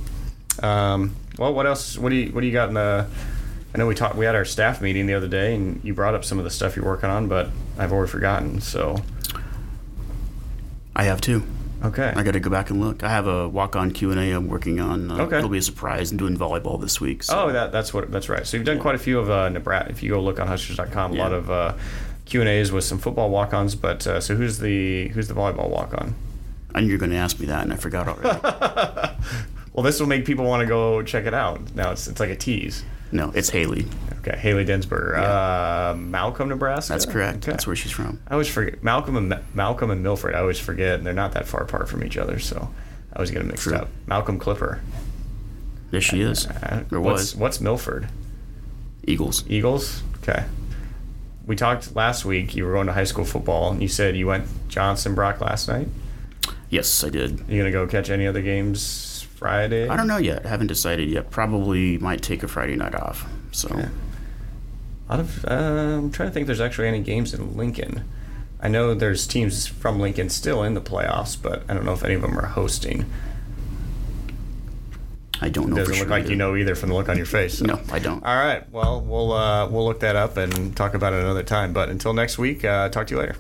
um, 0.62 1.15
well, 1.38 1.54
what 1.54 1.65
else? 1.65 1.97
What 1.97 2.10
do 2.10 2.15
you 2.15 2.32
what 2.32 2.41
do 2.41 2.47
you 2.47 2.54
got 2.54 2.67
in 2.67 2.76
the? 2.76 3.08
I 3.73 3.78
know 3.78 3.88
we 3.88 3.95
talked. 3.95 4.15
We 4.15 4.26
had 4.26 4.36
our 4.36 4.45
staff 4.45 4.82
meeting 4.82 5.08
the 5.08 5.13
other 5.13 5.28
day, 5.28 5.56
and 5.56 5.84
you 5.84 5.93
brought 5.93 6.15
up 6.15 6.23
some 6.23 6.38
of 6.38 6.43
the 6.43 6.52
stuff 6.52 6.76
you're 6.76 6.86
working 6.86 7.10
on, 7.10 7.28
but 7.28 7.50
I've 7.78 7.91
already 7.91 8.12
forgotten. 8.12 8.62
So, 8.62 8.97
I 10.95 11.04
have 11.04 11.21
two. 11.21 11.43
Okay. 11.84 12.13
I 12.16 12.24
got 12.24 12.32
to 12.32 12.40
go 12.40 12.50
back 12.50 12.70
and 12.70 12.80
look. 12.82 13.04
I 13.04 13.10
have 13.10 13.28
a 13.28 13.48
walk-on 13.48 13.92
Q 13.92 14.12
and 14.12 14.20
A 14.20 14.32
I'm 14.32 14.48
working 14.48 14.80
on. 14.80 15.12
Uh, 15.12 15.18
Okay. 15.26 15.38
It'll 15.38 15.50
be 15.50 15.58
a 15.58 15.62
surprise. 15.62 16.12
I'm 16.12 16.18
doing 16.18 16.38
volleyball 16.38 16.80
this 16.80 17.00
week. 17.02 17.24
So. 17.24 17.46
Oh, 17.48 17.52
that, 17.52 17.72
that's 17.72 17.94
what 17.94 18.12
that's 18.12 18.30
right. 18.30 18.46
So 18.46 18.58
you've 18.58 18.66
done 18.66 18.80
quite 18.80 18.96
a 18.96 19.00
few 19.00 19.20
of 19.20 19.30
uh, 19.30 19.50
Nebraska. 19.50 19.90
If 19.92 20.02
you 20.04 20.12
go 20.12 20.22
look 20.22 20.40
on 20.40 20.48
Huskers.com, 20.48 21.12
a 21.13 21.16
lot 21.16 21.34
of 21.34 21.50
uh, 21.50 21.74
Q 22.26 22.42
and 22.42 22.50
A's 22.50 22.72
with 22.72 22.84
some 22.84 22.98
football 22.98 23.30
walk-ons. 23.30 23.76
But 23.76 24.06
uh, 24.08 24.20
so 24.22 24.36
who's 24.36 24.60
the 24.60 25.08
who's 25.10 25.28
the 25.28 25.34
volleyball 25.34 25.70
walk-on? 25.70 26.16
I 26.76 26.82
knew 26.82 26.88
you 26.88 26.94
were 26.94 27.00
going 27.00 27.12
to 27.12 27.18
ask 27.18 27.40
me 27.40 27.46
that, 27.48 27.63
and 27.63 27.74
I 27.74 27.76
forgot 27.76 28.08
already. 28.08 29.13
Well, 29.74 29.84
this 29.84 30.00
will 30.00 30.08
make 30.08 30.26
people 30.26 30.46
want 30.46 30.62
to 30.62 30.66
go 30.66 31.04
check 31.04 31.26
it 31.26 31.36
out. 31.36 31.76
Now 31.76 31.92
it's 31.92 32.08
it's 32.08 32.20
like 32.20 32.32
a 32.32 32.36
tease. 32.36 32.84
no, 33.12 33.32
it's 33.36 33.50
Haley. 33.52 33.86
Okay, 34.28 34.38
Haley 34.38 34.66
Densberger, 34.66 35.18
uh, 35.18 35.96
Malcolm, 35.96 36.50
Nebraska. 36.50 36.94
That's 36.94 37.06
correct. 37.06 37.38
Okay. 37.38 37.52
That's 37.52 37.66
where 37.66 37.76
she's 37.76 37.92
from. 37.92 38.20
I 38.28 38.34
always 38.34 38.48
forget 38.50 38.84
Malcolm 38.84 39.16
and 39.16 39.40
Malcolm 39.54 39.90
and 39.92 40.04
Milford. 40.04 40.36
I 40.36 40.40
always 40.40 40.60
forget, 40.60 40.96
and 40.96 41.06
they're 41.06 41.13
not 41.13 41.32
that 41.34 41.48
far 41.48 41.62
apart 41.63 41.88
from 41.88 42.04
each 42.04 42.18
other, 42.18 42.40
so 42.40 42.70
I 43.13 43.16
always 43.16 43.32
get 43.32 43.40
them 43.40 43.48
mixed 43.48 43.63
True. 43.63 43.76
up. 43.76 43.90
Malcolm 44.06 44.38
Clipper. 44.40 44.82
There 45.92 46.02
she 46.02 46.20
is. 46.22 46.46
Uh, 46.48 46.84
Or 46.92 47.00
what's, 47.00 47.22
was. 47.34 47.36
what's 47.36 47.62
Milford? 47.62 48.10
Eagles. 49.06 49.46
Eagles. 49.48 50.04
Okay. 50.22 50.44
We 51.46 51.56
talked 51.56 51.96
last 51.96 52.26
week. 52.26 52.56
You 52.56 52.66
were 52.66 52.74
going 52.74 52.88
to 52.88 52.94
high 52.94 53.06
school 53.06 53.24
football, 53.24 53.72
and 53.72 53.82
you 53.82 53.88
said 53.88 54.18
you 54.18 54.28
went 54.28 54.46
Johnson 54.68 55.16
Brock 55.16 55.40
last 55.40 55.70
night. 55.70 55.88
Yes, 56.70 57.02
I 57.06 57.10
did. 57.10 57.46
You 57.48 57.58
gonna 57.58 57.72
go 57.72 57.88
catch 57.88 58.10
any 58.10 58.28
other 58.28 58.42
games 58.42 59.26
Friday? 59.36 59.88
I 59.88 59.96
don't 59.96 60.08
know 60.08 60.18
yet. 60.18 60.46
Haven't 60.46 60.68
decided 60.68 61.08
yet. 61.10 61.32
Probably 61.32 61.98
might 62.00 62.22
take 62.22 62.44
a 62.44 62.48
Friday 62.50 62.76
night 62.76 62.94
off. 62.94 63.26
So 63.54 63.70
Yeah. 63.74 63.88
A 65.08 65.12
lot 65.12 65.20
of, 65.22 65.46
uh, 65.46 65.54
I'm 65.54 66.12
trying 66.12 66.30
to 66.30 66.34
think. 66.34 66.43
If 66.43 66.48
there's 66.48 66.62
actually 66.62 66.88
any 66.88 67.00
games 67.02 67.34
in 67.34 67.56
Lincoln. 67.56 68.04
I 68.60 68.67
know 68.67 68.93
there's 68.93 69.28
teams 69.28 69.67
from 69.67 70.00
Lincoln 70.00 70.30
still 70.30 70.63
in 70.63 70.74
the 70.74 70.82
playoffs, 70.82 71.38
but 71.41 71.63
I 71.70 71.74
don't 71.76 71.86
know 71.86 71.93
if 71.93 72.04
any 72.04 72.15
of 72.15 72.22
them 72.24 72.38
are 72.38 72.48
hosting. 72.48 73.06
I 75.39 75.50
don't 75.50 75.70
know 75.70 75.76
It 75.76 75.80
Doesn't 75.80 75.93
look 75.93 75.98
sure. 76.00 76.08
like 76.08 76.28
you 76.30 76.36
know 76.36 76.56
either 76.56 76.74
from 76.74 76.89
the 76.89 76.96
look 76.96 77.10
on 77.10 77.17
your 77.17 77.28
face. 77.28 77.60
so. 77.60 77.65
No, 77.65 77.80
I 77.91 78.00
don't. 78.00 78.24
All 78.26 78.36
right. 78.36 78.67
Well, 78.72 79.00
we'll 79.02 79.32
uh, 79.32 79.70
we'll 79.70 79.86
look 79.86 80.00
that 80.00 80.15
up 80.15 80.36
and 80.38 80.76
talk 80.76 80.96
about 80.96 81.13
it 81.13 81.22
another 81.22 81.43
time. 81.43 81.74
But 81.74 81.89
until 81.89 82.13
next 82.13 82.39
week, 82.39 82.65
uh, 82.65 82.89
talk 82.89 83.06
to 83.08 83.13
you 83.15 83.20
later. 83.20 83.36